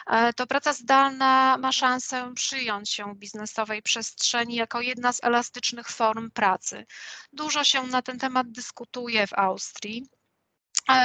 e, 0.07 0.33
to 0.33 0.47
praca 0.47 0.73
zdalna 0.73 1.57
ma 1.57 1.71
szansę 1.71 2.33
przyjąć 2.35 2.89
się 2.89 3.13
w 3.13 3.17
biznesowej 3.17 3.81
przestrzeni 3.81 4.55
jako 4.55 4.81
jedna 4.81 5.13
z 5.13 5.23
elastycznych 5.23 5.89
form 5.89 6.31
pracy. 6.31 6.85
Dużo 7.33 7.63
się 7.63 7.83
na 7.87 8.01
ten 8.01 8.19
temat 8.19 8.51
dyskutuje 8.51 9.27
w 9.27 9.33
Austrii. 9.33 10.16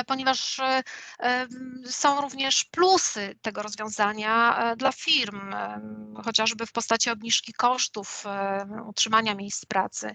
Ponieważ 0.07 0.61
są 1.87 2.21
również 2.21 2.65
plusy 2.65 3.39
tego 3.43 3.63
rozwiązania 3.63 4.59
dla 4.77 4.93
firm, 4.93 5.55
chociażby 6.25 6.67
w 6.67 6.73
postaci 6.73 7.11
obniżki 7.11 7.53
kosztów 7.53 8.25
utrzymania 8.87 9.35
miejsc 9.35 9.65
pracy. 9.65 10.15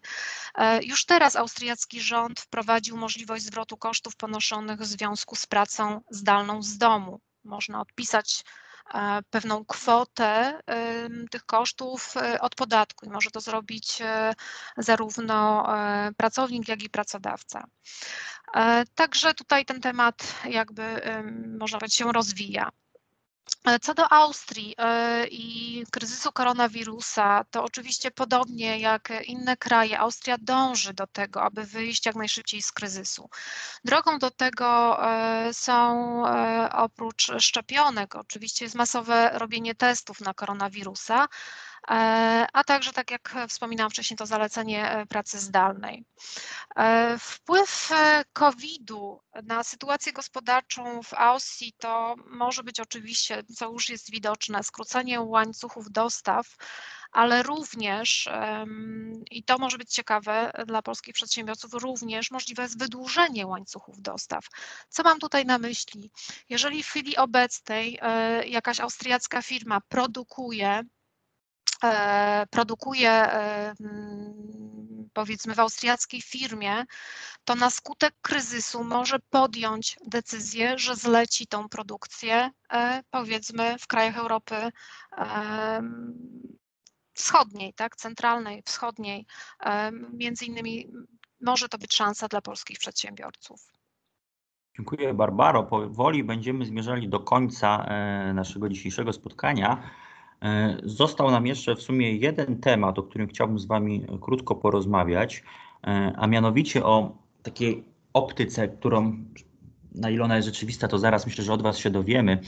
Już 0.82 1.06
teraz 1.06 1.36
austriacki 1.36 2.02
rząd 2.02 2.40
wprowadził 2.40 2.98
możliwość 2.98 3.46
zwrotu 3.46 3.78
kosztów 3.78 4.16
ponoszonych 4.16 4.80
w 4.80 4.86
związku 4.86 5.36
z 5.36 5.46
pracą 5.46 6.02
zdalną 6.10 6.64
z 6.64 6.78
domu. 6.78 7.22
Można 7.44 7.82
odpisać 7.82 8.44
E, 8.44 8.67
pewną 9.30 9.66
kwotę 9.66 10.60
tych 11.32 11.46
kosztów 11.46 12.18
e, 12.18 12.42
od 12.42 12.56
podatku 12.56 13.06
i 13.06 13.10
może 13.10 13.32
to 13.32 13.42
zrobić 13.42 14.02
e, 14.02 14.34
zarówno 14.78 15.68
pracownik, 16.18 16.68
jak 16.68 16.84
i 16.84 16.90
pracodawca. 16.90 17.68
Także 18.96 19.34
tutaj 19.34 19.66
ten 19.66 19.82
temat 19.82 20.36
jakby 20.46 21.02
można 21.60 21.80
powiedzieć 21.80 21.98
się 21.98 22.12
rozwija. 22.12 22.70
E, 23.68 23.80
co 23.80 23.94
do 23.94 24.12
Austrii 24.12 24.76
e, 24.78 25.28
i 25.28 25.84
kryzysu 25.92 26.32
koronawirusa, 26.32 27.44
to 27.52 27.64
oczywiście 27.64 28.12
podobnie 28.12 28.80
jak 28.80 29.10
inne 29.26 29.58
kraje, 29.58 30.00
Austria 30.00 30.38
dąży 30.42 30.94
do 30.94 31.08
tego, 31.08 31.44
aby 31.44 31.64
wyjść 31.64 32.06
jak 32.06 32.16
najszybciej 32.16 32.62
z 32.62 32.72
kryzysu. 32.72 33.30
Drogą 33.86 34.20
do 34.20 34.32
tego 34.32 34.98
e, 35.10 35.54
są 35.54 36.24
oprócz 36.72 37.32
szczepionek, 37.40 38.16
oczywiście 38.16 38.66
jest 38.66 38.76
masowe 38.76 39.30
robienie 39.34 39.76
testów 39.76 40.22
na 40.22 40.34
koronawirusa, 40.34 41.28
a 42.54 42.64
także, 42.66 42.94
tak 42.94 43.12
jak 43.12 43.36
wspominałam 43.50 43.92
wcześniej, 43.92 44.18
to 44.18 44.26
zalecenie 44.26 44.92
e, 44.92 45.06
pracy 45.06 45.40
zdalnej. 45.40 46.06
E, 46.76 47.18
wpływ 47.20 47.90
COVID-u 48.34 49.22
na 49.44 49.64
sytuację 49.64 50.14
gospodarczą 50.14 51.04
w 51.04 51.14
Austrii 51.14 51.74
to 51.78 52.16
może 52.26 52.64
być 52.64 52.80
oczywiście, 52.80 53.44
co 53.56 53.72
już 53.72 53.90
jest 53.90 54.12
widoczne, 54.12 54.64
skrócenie 54.64 55.22
łańcuchów 55.22 55.92
dostaw, 55.92 56.56
ale 57.12 57.44
również, 57.44 58.30
i 59.32 59.44
to 59.44 59.58
może 59.58 59.78
być 59.78 59.90
ciekawe 59.90 60.52
dla 60.66 60.82
polskich 60.82 61.14
przedsiębiorców, 61.14 61.74
również 61.74 62.32
możliwe 62.32 62.64
jest 62.64 62.80
wydłużenie 62.80 63.48
łańcuchów 63.48 64.02
dostaw. 64.02 64.46
Co 64.90 65.04
mam 65.04 65.20
tutaj 65.20 65.46
na 65.46 65.58
myśli? 65.58 66.12
Jeżeli 66.50 66.84
w 66.84 66.88
chwili 66.88 67.18
obecnej 67.18 68.00
jakaś 68.46 68.80
austriacka 68.80 69.42
firma 69.42 69.82
produkuje 69.90 70.84
E, 70.84 70.97
produkuje 72.50 73.12
e, 73.12 73.74
mm, 73.80 75.10
powiedzmy 75.14 75.56
w 75.56 75.60
austriackiej 75.60 76.22
firmie, 76.22 76.86
to 77.44 77.56
na 77.56 77.70
skutek 77.70 78.14
kryzysu 78.22 78.84
może 78.84 79.18
podjąć 79.30 79.98
decyzję, 80.08 80.78
że 80.78 80.96
zleci 80.96 81.48
tą 81.48 81.70
produkcję 81.70 82.52
e, 82.74 83.04
powiedzmy 83.12 83.80
w 83.80 83.88
krajach 83.88 84.18
Europy 84.18 84.56
wschodniej, 87.14 87.74
tak, 87.74 87.96
centralnej, 87.96 88.64
wschodniej. 88.66 89.26
Między 90.14 90.46
innymi 90.46 90.88
może 91.42 91.70
to 91.70 91.78
być 91.78 91.96
szansa 91.96 92.28
dla 92.28 92.42
polskich 92.42 92.80
przedsiębiorców. 92.80 93.62
Dziękuję 94.76 95.14
Barbaro. 95.14 95.64
Powoli 95.64 96.24
będziemy 96.24 96.66
zmierzali 96.66 97.10
do 97.10 97.20
końca 97.20 97.86
naszego 98.34 98.70
dzisiejszego 98.70 99.14
spotkania. 99.14 99.90
E, 100.42 100.78
został 100.84 101.32
nam 101.32 101.48
jeszcze 101.48 101.76
w 101.76 101.82
sumie 101.82 102.16
jeden 102.16 102.60
temat, 102.60 103.00
o 103.00 103.04
którym 103.04 103.28
chciałbym 103.28 103.60
z 103.60 103.66
Wami 103.66 104.06
krótko 104.22 104.56
porozmawiać, 104.56 105.44
e, 105.88 106.14
a 106.18 106.28
mianowicie 106.28 106.86
o 106.86 107.18
takiej 107.44 107.84
optyce, 108.14 108.68
którą, 108.68 109.18
na 109.96 110.10
ile 110.10 110.24
ona 110.24 110.36
jest 110.36 110.46
rzeczywista, 110.46 110.88
to 110.88 111.00
zaraz 111.00 111.26
myślę, 111.26 111.44
że 111.44 111.54
od 111.54 111.62
Was 111.62 111.78
się 111.78 111.90
dowiemy, 111.90 112.40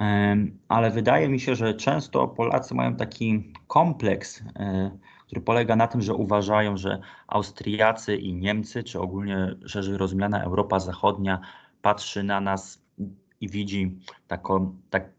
e, 0.00 0.36
ale 0.68 0.90
wydaje 0.90 1.28
mi 1.28 1.40
się, 1.40 1.54
że 1.54 1.74
często 1.74 2.28
Polacy 2.28 2.74
mają 2.74 2.96
taki 2.96 3.52
kompleks, 3.66 4.44
który 5.26 5.40
polega 5.40 5.76
na 5.76 5.86
tym, 5.86 6.02
że 6.02 6.14
uważają, 6.14 6.76
że 6.76 7.00
Austriacy 7.28 8.16
i 8.16 8.34
Niemcy, 8.34 8.82
czy 8.82 9.00
ogólnie 9.00 9.54
szerzej 9.66 9.96
rozumiana 9.96 10.42
Europa 10.42 10.80
Zachodnia, 10.80 11.40
patrzy 11.82 12.22
na 12.22 12.40
nas 12.40 12.82
i 13.40 13.48
widzi 13.48 13.98
taką, 14.28 14.76
tak, 14.90 15.10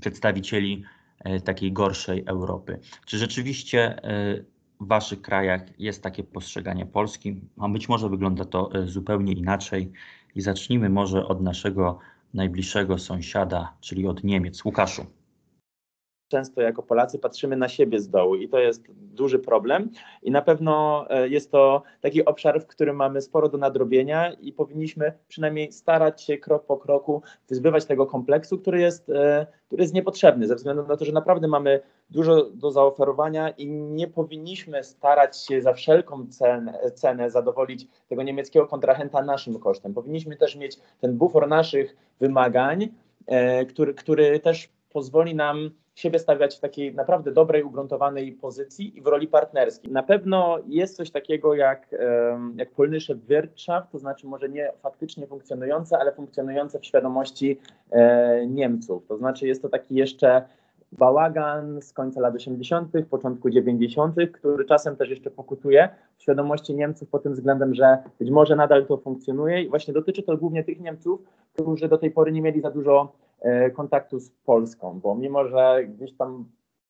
przedstawicieli 0.00 0.84
E, 0.84 0.97
takiej 1.44 1.72
gorszej 1.72 2.22
Europy. 2.26 2.78
Czy 3.06 3.18
rzeczywiście 3.18 4.04
e, 4.04 4.36
w 4.80 4.86
Waszych 4.86 5.22
krajach 5.22 5.80
jest 5.80 6.02
takie 6.02 6.24
postrzeganie 6.24 6.86
Polski? 6.86 7.40
A 7.58 7.68
być 7.68 7.88
może 7.88 8.08
wygląda 8.08 8.44
to 8.44 8.74
e, 8.74 8.86
zupełnie 8.86 9.32
inaczej. 9.32 9.92
I 10.34 10.40
zacznijmy 10.40 10.88
może 10.88 11.26
od 11.26 11.42
naszego 11.42 11.98
najbliższego 12.34 12.98
sąsiada, 12.98 13.72
czyli 13.80 14.06
od 14.06 14.24
Niemiec. 14.24 14.64
Łukaszu 14.64 15.06
często 16.28 16.60
jako 16.60 16.82
Polacy 16.82 17.18
patrzymy 17.18 17.56
na 17.56 17.68
siebie 17.68 18.00
z 18.00 18.08
dołu 18.08 18.34
i 18.34 18.48
to 18.48 18.58
jest 18.58 18.82
duży 18.92 19.38
problem 19.38 19.90
i 20.22 20.30
na 20.30 20.42
pewno 20.42 21.06
e, 21.10 21.28
jest 21.28 21.50
to 21.50 21.82
taki 22.00 22.24
obszar, 22.24 22.62
w 22.62 22.66
którym 22.66 22.96
mamy 22.96 23.20
sporo 23.20 23.48
do 23.48 23.58
nadrobienia 23.58 24.32
i 24.32 24.52
powinniśmy 24.52 25.12
przynajmniej 25.28 25.72
starać 25.72 26.22
się 26.22 26.38
krok 26.38 26.66
po 26.66 26.76
kroku 26.76 27.22
wyzbywać 27.48 27.84
tego 27.84 28.06
kompleksu, 28.06 28.58
który 28.58 28.80
jest, 28.80 29.10
e, 29.10 29.46
który 29.66 29.82
jest 29.82 29.94
niepotrzebny 29.94 30.46
ze 30.46 30.54
względu 30.54 30.86
na 30.86 30.96
to, 30.96 31.04
że 31.04 31.12
naprawdę 31.12 31.48
mamy 31.48 31.80
dużo 32.10 32.44
do 32.44 32.70
zaoferowania 32.70 33.50
i 33.50 33.66
nie 33.70 34.08
powinniśmy 34.08 34.84
starać 34.84 35.44
się 35.44 35.62
za 35.62 35.72
wszelką 35.72 36.26
cenę, 36.26 36.90
cenę 36.94 37.30
zadowolić 37.30 37.86
tego 38.08 38.22
niemieckiego 38.22 38.66
kontrahenta 38.66 39.22
naszym 39.22 39.58
kosztem. 39.58 39.94
Powinniśmy 39.94 40.36
też 40.36 40.56
mieć 40.56 40.78
ten 41.00 41.16
bufor 41.16 41.48
naszych 41.48 41.96
wymagań, 42.20 42.88
e, 43.26 43.66
który, 43.66 43.94
który 43.94 44.40
też 44.40 44.68
pozwoli 44.90 45.34
nam 45.34 45.70
siebie 45.98 46.18
stawiać 46.18 46.56
w 46.56 46.60
takiej 46.60 46.94
naprawdę 46.94 47.32
dobrej, 47.32 47.62
ugruntowanej 47.62 48.32
pozycji 48.32 48.98
i 48.98 49.02
w 49.02 49.06
roli 49.06 49.28
partnerskiej. 49.28 49.92
Na 49.92 50.02
pewno 50.02 50.58
jest 50.66 50.96
coś 50.96 51.10
takiego 51.10 51.54
jak, 51.54 51.94
jak 52.56 52.70
polnische 52.70 53.14
Wirtschaft, 53.14 53.92
to 53.92 53.98
znaczy 53.98 54.26
może 54.26 54.48
nie 54.48 54.72
faktycznie 54.82 55.26
funkcjonujące, 55.26 55.98
ale 55.98 56.12
funkcjonujące 56.12 56.78
w 56.80 56.86
świadomości 56.86 57.58
e, 57.90 58.46
Niemców. 58.46 59.06
To 59.06 59.16
znaczy 59.16 59.46
jest 59.46 59.62
to 59.62 59.68
taki 59.68 59.94
jeszcze 59.94 60.42
bałagan 60.92 61.82
z 61.82 61.92
końca 61.92 62.20
lat 62.20 62.34
80., 62.34 62.92
początku 63.10 63.50
90., 63.50 64.16
który 64.32 64.64
czasem 64.64 64.96
też 64.96 65.10
jeszcze 65.10 65.30
pokutuje 65.30 65.88
w 66.16 66.22
świadomości 66.22 66.74
Niemców 66.74 67.08
pod 67.08 67.22
tym 67.22 67.32
względem, 67.32 67.74
że 67.74 67.98
być 68.18 68.30
może 68.30 68.56
nadal 68.56 68.86
to 68.86 68.96
funkcjonuje 68.96 69.62
i 69.62 69.68
właśnie 69.68 69.94
dotyczy 69.94 70.22
to 70.22 70.36
głównie 70.36 70.64
tych 70.64 70.80
Niemców, 70.80 71.20
którzy 71.54 71.88
do 71.88 71.98
tej 71.98 72.10
pory 72.10 72.32
nie 72.32 72.42
mieli 72.42 72.60
za 72.60 72.70
dużo 72.70 73.12
E, 73.40 73.70
kontaktu 73.70 74.20
z 74.20 74.30
Polską, 74.30 75.00
bo 75.00 75.14
mimo, 75.14 75.48
że 75.48 75.84
gdzieś 75.88 76.16
tam 76.16 76.44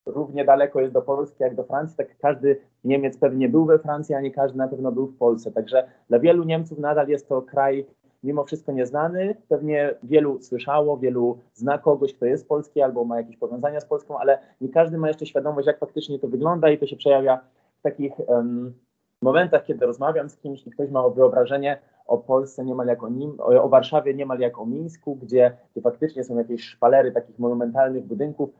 równie 0.06 0.44
daleko 0.44 0.80
jest 0.80 0.92
do 0.92 1.02
Polski 1.02 1.42
jak 1.42 1.54
do 1.54 1.64
Francji, 1.64 1.96
tak 1.96 2.18
każdy 2.18 2.60
Niemiec 2.84 3.18
pewnie 3.18 3.48
był 3.48 3.64
we 3.66 3.78
Francji, 3.78 4.14
a 4.14 4.20
nie 4.20 4.30
każdy 4.30 4.58
na 4.58 4.68
pewno 4.68 4.92
był 4.92 5.06
w 5.06 5.18
Polsce. 5.18 5.52
Także 5.52 5.88
dla 6.08 6.18
wielu 6.18 6.44
Niemców 6.44 6.78
nadal 6.78 7.08
jest 7.08 7.28
to 7.28 7.42
kraj 7.42 7.86
mimo 8.22 8.44
wszystko 8.44 8.72
nieznany. 8.72 9.34
Pewnie 9.48 9.94
wielu 10.02 10.42
słyszało, 10.42 10.96
wielu 10.96 11.38
zna 11.54 11.78
kogoś, 11.78 12.14
kto 12.14 12.26
jest 12.26 12.48
polski 12.48 12.82
albo 12.82 13.04
ma 13.04 13.16
jakieś 13.16 13.36
powiązania 13.36 13.80
z 13.80 13.86
Polską, 13.86 14.18
ale 14.18 14.38
nie 14.60 14.68
każdy 14.68 14.98
ma 14.98 15.08
jeszcze 15.08 15.26
świadomość, 15.26 15.66
jak 15.66 15.78
faktycznie 15.78 16.18
to 16.18 16.28
wygląda 16.28 16.70
i 16.70 16.78
to 16.78 16.86
się 16.86 16.96
przejawia 16.96 17.40
w 17.78 17.82
takich 17.82 18.28
um, 18.28 18.74
momentach, 19.22 19.64
kiedy 19.64 19.86
rozmawiam 19.86 20.30
z 20.30 20.36
kimś 20.36 20.66
i 20.66 20.70
ktoś 20.70 20.90
ma 20.90 21.08
wyobrażenie 21.08 21.78
o 22.06 22.18
Polsce 22.18 22.64
niemal 22.64 22.86
jak 22.86 23.02
o 23.02 23.08
nim, 23.08 23.36
o 23.38 23.68
Warszawie 23.68 24.14
niemal 24.14 24.38
jak 24.38 24.58
o 24.58 24.66
Mińsku, 24.66 25.16
gdzie, 25.16 25.56
gdzie 25.72 25.80
faktycznie 25.80 26.24
są 26.24 26.38
jakieś 26.38 26.64
szpalery 26.64 27.12
takich 27.12 27.38
monumentalnych 27.38 28.04
budynków, 28.04 28.50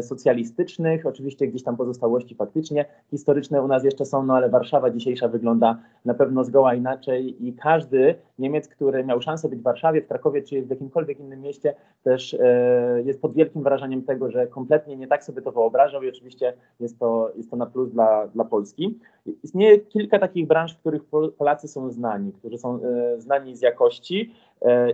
socjalistycznych, 0.00 1.06
oczywiście 1.06 1.46
gdzieś 1.46 1.62
tam 1.62 1.76
pozostałości 1.76 2.34
faktycznie 2.34 2.84
historyczne 3.10 3.62
u 3.62 3.68
nas 3.68 3.84
jeszcze 3.84 4.04
są, 4.04 4.22
no 4.22 4.36
ale 4.36 4.50
Warszawa 4.50 4.90
dzisiejsza 4.90 5.28
wygląda 5.28 5.78
na 6.04 6.14
pewno 6.14 6.44
zgoła 6.44 6.74
inaczej 6.74 7.46
i 7.48 7.52
każdy 7.52 8.14
Niemiec, 8.38 8.68
który 8.68 9.04
miał 9.04 9.22
szansę 9.22 9.48
być 9.48 9.60
w 9.60 9.62
Warszawie, 9.62 10.02
w 10.02 10.06
Krakowie 10.06 10.42
czy 10.42 10.62
w 10.62 10.70
jakimkolwiek 10.70 11.20
innym 11.20 11.40
mieście 11.40 11.74
też 12.02 12.34
e, 12.34 13.02
jest 13.04 13.20
pod 13.20 13.34
wielkim 13.34 13.62
wrażeniem 13.62 14.02
tego, 14.02 14.30
że 14.30 14.46
kompletnie 14.46 14.96
nie 14.96 15.06
tak 15.06 15.24
sobie 15.24 15.42
to 15.42 15.52
wyobrażał 15.52 16.02
i 16.02 16.08
oczywiście 16.08 16.52
jest 16.80 16.98
to, 16.98 17.32
jest 17.36 17.50
to 17.50 17.56
na 17.56 17.66
plus 17.66 17.90
dla, 17.90 18.26
dla 18.26 18.44
Polski. 18.44 18.98
Istnieje 19.42 19.78
kilka 19.78 20.18
takich 20.18 20.46
branż, 20.46 20.74
w 20.74 20.78
których 20.78 21.02
Polacy 21.38 21.68
są 21.68 21.90
znani, 21.90 22.32
którzy 22.32 22.58
są 22.58 22.80
e, 22.82 23.20
znani 23.20 23.56
z 23.56 23.60
jakości, 23.60 24.32
E, 24.47 24.47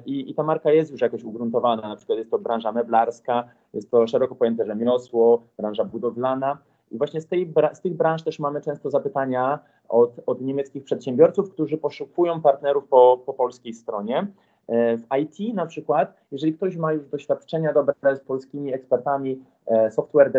I, 0.07 0.31
I 0.31 0.35
ta 0.35 0.43
marka 0.43 0.73
jest 0.73 0.91
już 0.91 1.01
jakoś 1.01 1.25
ugruntowana, 1.25 1.89
na 1.89 1.97
przykład 1.97 2.19
jest 2.19 2.31
to 2.31 2.39
branża 2.39 2.73
meblarska, 2.73 3.45
jest 3.75 3.91
to 3.91 4.07
szeroko 4.07 4.35
pojęte 4.35 4.67
rzemiosło, 4.67 5.43
branża 5.57 5.85
budowlana. 5.85 6.59
I 6.91 6.99
właśnie 6.99 7.21
z, 7.21 7.27
tej, 7.27 7.53
z 7.73 7.81
tych 7.81 7.95
branż 7.95 8.23
też 8.23 8.39
mamy 8.39 8.61
często 8.61 8.91
zapytania 8.91 9.59
od, 9.89 10.21
od 10.27 10.41
niemieckich 10.41 10.85
przedsiębiorców, 10.85 11.51
którzy 11.51 11.79
poszukują 11.79 12.41
partnerów 12.41 12.89
po, 12.89 13.21
po 13.27 13.33
polskiej 13.33 13.75
stronie. 13.75 14.27
E, 14.69 14.97
W 14.97 15.05
IT 15.21 15.55
na 15.55 15.67
przykład, 15.67 16.15
jeżeli 16.33 16.55
ktoś 16.55 16.77
ma 16.77 16.93
już 16.93 17.09
doświadczenia 17.09 17.73
dobre 17.73 18.17
z 18.17 18.21
polskimi 18.21 18.75
ekspertami, 18.75 19.43
e, 19.67 19.91
software 19.91 20.33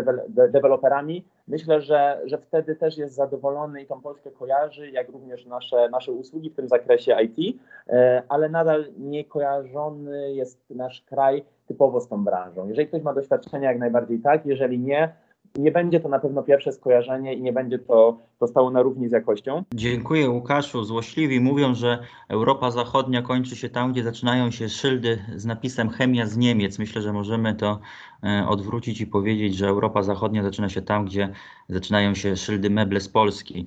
deweloperami, 0.51 1.25
myślę, 1.47 1.81
że, 1.81 2.21
że 2.25 2.37
wtedy 2.37 2.75
też 2.75 2.97
jest 2.97 3.15
zadowolony 3.15 3.81
i 3.81 3.85
tą 3.85 4.01
Polskę 4.01 4.31
kojarzy, 4.31 4.91
jak 4.91 5.09
również 5.09 5.45
nasze, 5.45 5.89
nasze 5.89 6.11
usługi 6.11 6.49
w 6.49 6.55
tym 6.55 6.67
zakresie 6.67 7.15
IT, 7.21 7.59
e, 7.87 8.23
ale 8.29 8.49
nadal 8.49 8.85
nie 8.97 9.25
kojarzony 9.25 10.33
jest 10.33 10.69
nasz 10.69 11.01
kraj 11.01 11.45
typowo 11.67 12.01
z 12.01 12.07
tą 12.07 12.23
branżą. 12.23 12.67
Jeżeli 12.67 12.87
ktoś 12.87 13.01
ma 13.01 13.13
doświadczenia, 13.13 13.69
jak 13.69 13.79
najbardziej 13.79 14.19
tak, 14.19 14.45
jeżeli 14.45 14.79
nie, 14.79 15.13
nie 15.57 15.71
będzie 15.71 15.99
to 15.99 16.09
na 16.09 16.19
pewno 16.19 16.43
pierwsze 16.43 16.71
skojarzenie 16.71 17.33
i 17.33 17.41
nie 17.41 17.53
będzie 17.53 17.79
to, 17.79 18.17
to 18.39 18.47
stało 18.47 18.71
na 18.71 18.81
równi 18.81 19.09
z 19.09 19.11
jakością. 19.11 19.63
Dziękuję 19.73 20.29
Łukaszu. 20.29 20.83
Złośliwi 20.83 21.39
mówią, 21.39 21.75
że 21.75 21.99
Europa 22.29 22.71
Zachodnia 22.71 23.21
kończy 23.21 23.55
się 23.55 23.69
tam, 23.69 23.91
gdzie 23.91 24.03
zaczynają 24.03 24.51
się 24.51 24.69
szyldy 24.69 25.19
z 25.35 25.45
napisem 25.45 25.89
chemia 25.89 26.25
z 26.25 26.37
Niemiec. 26.37 26.79
Myślę, 26.79 27.01
że 27.01 27.13
możemy 27.13 27.55
to 27.55 27.79
e, 28.23 28.47
odwrócić 28.47 29.01
i 29.01 29.07
powiedzieć, 29.07 29.55
że 29.55 29.67
Europa 29.67 30.03
Zachodnia 30.03 30.43
zaczyna 30.43 30.69
się 30.69 30.81
tam, 30.81 31.05
gdzie 31.05 31.29
zaczynają 31.69 32.15
się 32.15 32.35
szyldy 32.35 32.69
meble 32.69 33.01
z 33.01 33.09
Polski. 33.09 33.65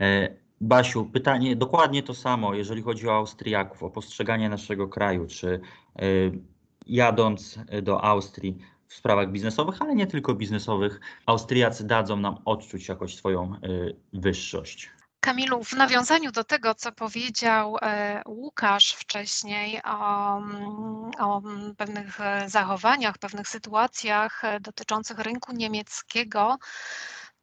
E, 0.00 0.28
Basiu, 0.60 1.04
pytanie 1.04 1.56
dokładnie 1.56 2.02
to 2.02 2.14
samo, 2.14 2.54
jeżeli 2.54 2.82
chodzi 2.82 3.08
o 3.08 3.12
Austriaków, 3.12 3.82
o 3.82 3.90
postrzeganie 3.90 4.48
naszego 4.48 4.88
kraju, 4.88 5.26
czy 5.26 5.60
e, 5.96 6.02
jadąc 6.86 7.58
do 7.82 8.04
Austrii 8.04 8.58
w 8.90 8.94
sprawach 8.94 9.30
biznesowych, 9.30 9.82
ale 9.82 9.94
nie 9.94 10.06
tylko 10.06 10.34
biznesowych, 10.34 11.00
Austriacy 11.26 11.86
dadzą 11.86 12.16
nam 12.16 12.38
odczuć 12.44 12.88
jakoś 12.88 13.16
swoją 13.16 13.54
e, 13.54 13.58
wyższość. 14.12 14.90
Kamilu, 15.20 15.64
w 15.64 15.72
nawiązaniu 15.72 16.32
do 16.32 16.44
tego, 16.44 16.74
co 16.74 16.92
powiedział 16.92 17.76
e, 17.82 18.22
Łukasz 18.28 18.92
wcześniej 18.92 19.80
o, 19.84 20.36
o 21.18 21.42
pewnych 21.76 22.20
e, 22.20 22.48
zachowaniach, 22.48 23.18
pewnych 23.18 23.48
sytuacjach 23.48 24.44
e, 24.44 24.60
dotyczących 24.60 25.18
rynku 25.18 25.52
niemieckiego, 25.52 26.58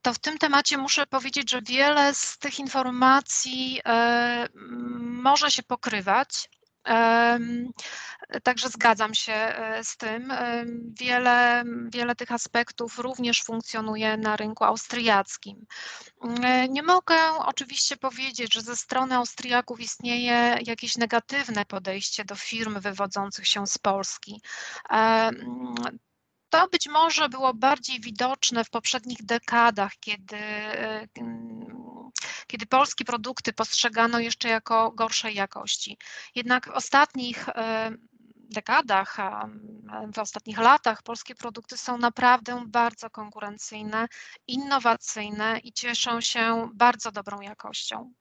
to 0.02 0.14
w 0.14 0.20
tym 0.20 0.38
temacie 0.38 0.78
muszę 0.78 1.08
powiedzieć, 1.08 1.52
że 1.52 1.62
wiele 1.62 2.14
z 2.14 2.38
tych 2.38 2.60
informacji 2.60 3.82
może 5.00 5.52
się 5.52 5.64
pokrywać. 5.64 6.50
Także 8.44 8.70
zgadzam 8.70 9.14
się 9.14 9.34
e, 9.34 9.84
z 9.84 9.98
tym. 9.98 10.34
Wiele, 11.00 11.64
wiele 11.90 12.16
tych 12.16 12.32
aspektów 12.32 13.00
również 13.00 13.44
funkcjonuje 13.44 14.18
na 14.18 14.36
rynku 14.36 14.64
austriackim. 14.64 15.66
E, 16.44 16.68
Nie 16.70 16.84
mogę 16.84 17.16
oczywiście 17.40 17.98
powiedzieć, 17.98 18.54
że 18.54 18.62
ze 18.62 18.76
strony 18.76 19.16
Austriaków 19.16 19.80
istnieje 19.80 20.58
jakieś 20.66 20.98
negatywne 20.98 21.66
podejście 21.66 22.26
do 22.26 22.36
firm 22.36 22.80
wywodzących 22.80 23.48
się 23.48 23.68
z 23.68 23.78
Polski. 23.78 24.42
To 26.50 26.68
być 26.68 26.88
może 26.88 27.30
było 27.30 27.54
bardziej 27.54 28.00
widoczne 28.00 28.64
w 28.64 28.70
poprzednich 28.70 29.26
dekadach, 29.26 29.92
kiedy, 30.00 30.38
e, 30.38 31.08
kiedy 32.48 32.66
polskie 32.66 33.06
produkty 33.06 33.54
postrzegano 33.54 34.20
jeszcze 34.20 34.50
jako 34.50 34.92
gorszej 34.92 35.36
jakości. 35.36 35.98
Jednak 36.36 36.66
w 36.66 36.70
ostatnich 36.70 37.50
e, 37.50 37.92
dekadach, 38.50 39.20
a 39.20 39.50
w 40.14 40.20
ostatnich 40.20 40.58
latach 40.58 41.04
polskie 41.04 41.36
produkty 41.36 41.78
są 41.78 41.98
naprawdę 41.98 42.64
bardzo 42.68 43.10
konkurencyjne, 43.10 44.08
innowacyjne 44.48 45.60
i 45.64 45.74
cieszą 45.74 46.22
się 46.22 46.70
bardzo 46.74 47.12
dobrą 47.12 47.42
jakością. 47.42 48.14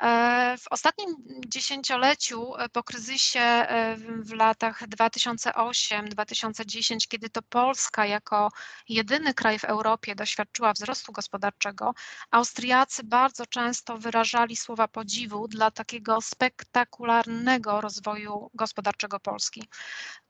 E, 0.00 0.56
W 0.58 0.64
ostatnim 0.70 1.16
dziesięcioleciu 1.46 2.56
e, 2.56 2.68
po 2.68 2.82
kryzysie 2.82 3.40
e, 3.40 3.96
w- 3.96 4.32
latach 4.32 4.82
2008-2010, 4.88 6.96
kiedy 7.08 7.30
to 7.30 7.42
Polska 7.42 8.06
jako 8.06 8.48
jedyny 8.88 9.34
kraj 9.34 9.58
w 9.58 9.64
Europie 9.64 10.14
doświadczyła 10.14 10.72
wzrostu 10.72 11.12
gospodarczego, 11.12 11.94
Austriacy 12.30 13.04
bardzo 13.04 13.46
często 13.46 13.98
wyrażali 13.98 14.56
słowa 14.56 14.88
podziwu 14.88 15.48
dla 15.48 15.70
takiego 15.70 16.20
spektakularnego 16.20 17.80
rozwoju 17.80 18.50
gospodarczego 18.54 19.20
Polski. 19.20 19.68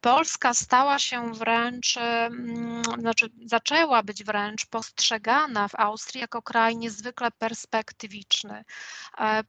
Polska 0.01 0.53
stała 0.53 0.99
się 0.99 1.33
wręcz, 1.33 1.97
mm, 1.97 2.83
znaczy 2.99 3.29
zaczęła 3.45 4.03
być 4.03 4.23
wręcz 4.23 4.65
postrzegana 4.65 5.67
w 5.67 5.75
Austrii 5.75 6.21
jako 6.21 6.41
kraj 6.41 6.77
niezwykle 6.77 7.31
perspektywiczny. 7.31 8.63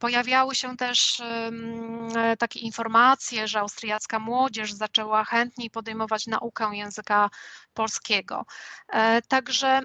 Pojawiały 0.05 0.55
się 0.55 0.76
też 0.76 1.20
e, 1.20 2.36
takie 2.38 2.61
informacje, 2.61 3.48
że 3.48 3.61
austriacka 3.61 4.18
młodzież 4.18 4.72
zaczęła 4.72 5.24
chętniej 5.24 5.70
podejmować 5.70 6.26
naukę 6.26 6.70
języka 6.72 7.30
polskiego. 7.74 8.44
E, 8.88 9.22
Także 9.22 9.80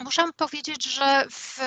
muszę 0.00 0.32
powiedzieć, 0.36 0.84
że 0.84 1.26
w 1.30 1.58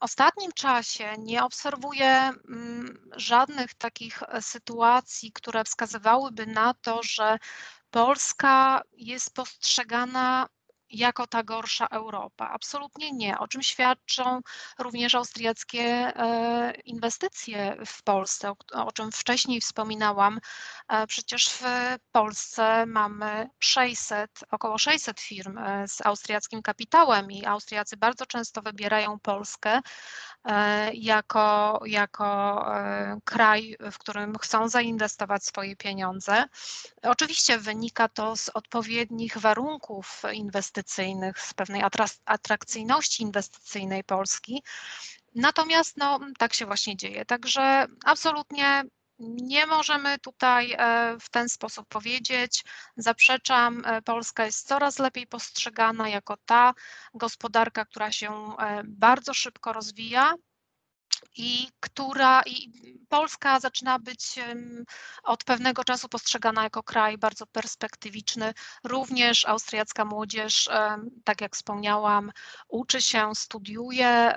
ostatnim 0.00 0.52
czasie 0.52 1.14
nie 1.18 1.44
obserwuję 1.44 2.08
mm, 2.08 3.10
żadnych 3.16 3.74
takich 3.74 4.22
e, 4.22 4.42
sytuacji, 4.42 5.32
które 5.32 5.64
wskazywałyby 5.64 6.46
na 6.46 6.74
to, 6.74 7.00
że 7.02 7.38
Polska 7.90 8.82
jest 8.92 9.34
postrzegana 9.34 10.46
jako 10.94 11.26
ta 11.26 11.42
gorsza 11.42 11.86
Europa. 11.86 12.50
Absolutnie 12.50 13.12
nie, 13.12 13.38
o 13.38 13.48
czym 13.48 13.62
świadczą 13.62 14.40
również 14.78 15.14
austriackie 15.14 15.82
e, 15.82 16.72
inwestycje 16.84 17.76
w 17.86 18.02
Polsce, 18.02 18.52
o, 18.72 18.92
czym 18.92 19.12
wcześniej 19.12 19.60
wspominałam. 19.60 20.40
E, 20.88 21.06
Przecież 21.06 21.48
w 21.48 21.64
Polsce 22.12 22.86
mamy 22.86 23.50
600, 23.58 24.30
około 24.50 24.78
600 24.78 25.20
firm 25.20 25.58
e, 25.58 25.88
z 25.88 26.06
austriackim 26.06 26.62
kapitałem 26.62 27.30
i 27.30 27.46
Austriacy 27.46 27.96
bardzo 27.96 28.26
często 28.26 28.62
wybierają 28.62 29.18
Polskę 29.18 29.80
jako, 30.92 31.80
jako 31.86 32.64
kraj, 33.24 33.76
w 33.92 33.98
którym 33.98 34.38
chcą 34.38 34.68
zainwestować 34.68 35.44
swoje 35.44 35.76
pieniądze. 35.76 36.44
Oczywiście 37.02 37.58
wynika 37.58 38.08
to 38.08 38.36
z 38.36 38.48
odpowiednich 38.48 39.38
warunków 39.38 40.22
inwestycyjnych, 40.32 40.83
z 41.36 41.54
pewnej 41.54 41.82
atrakcyjności 42.24 43.22
inwestycyjnej 43.22 44.04
Polski. 44.04 44.62
Natomiast 45.34 45.96
no, 45.96 46.20
tak 46.38 46.54
się 46.54 46.66
właśnie 46.66 46.96
dzieje. 46.96 47.24
Także 47.24 47.86
absolutnie 48.04 48.84
nie 49.18 49.66
możemy 49.66 50.18
tutaj 50.18 50.72
e, 50.78 51.16
w 51.20 51.30
ten 51.30 51.48
sposób 51.48 51.88
powiedzieć. 51.88 52.64
Zaprzeczam, 52.96 53.82
e, 53.84 54.02
Polska 54.02 54.44
jest 54.44 54.66
coraz 54.66 54.98
lepiej 54.98 55.26
postrzegana 55.26 56.08
jako 56.08 56.36
ta 56.46 56.74
gospodarka, 57.14 57.84
która 57.84 58.12
się 58.12 58.56
e, 58.58 58.82
bardzo 58.84 59.34
szybko 59.34 59.72
rozwija 59.72 60.34
i 61.36 61.68
która 61.80 62.42
i 62.46 62.72
Polska 63.08 63.60
zaczyna 63.60 63.98
być 63.98 64.38
od 65.22 65.44
pewnego 65.44 65.84
czasu 65.84 66.08
postrzegana 66.08 66.62
jako 66.62 66.82
kraj 66.82 67.18
bardzo 67.18 67.46
perspektywiczny. 67.46 68.54
Również 68.84 69.44
austriacka 69.44 70.04
młodzież, 70.04 70.70
tak 71.24 71.40
jak 71.40 71.54
wspomniałam, 71.54 72.32
uczy 72.68 73.02
się, 73.02 73.30
studiuje 73.34 74.34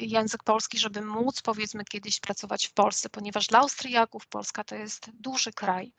język 0.00 0.44
polski, 0.44 0.78
żeby 0.78 1.02
móc 1.02 1.42
powiedzmy 1.42 1.84
kiedyś 1.84 2.20
pracować 2.20 2.66
w 2.66 2.72
Polsce, 2.72 3.08
ponieważ 3.08 3.46
dla 3.46 3.58
Austriaków 3.58 4.26
Polska 4.26 4.64
to 4.64 4.74
jest 4.74 5.10
duży 5.14 5.52
kraj, 5.52 5.92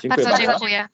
Dziękuję 0.00 0.26
Bardzo 0.26 0.46
bardzo. 0.46 0.66
dziękuję. 0.66 0.88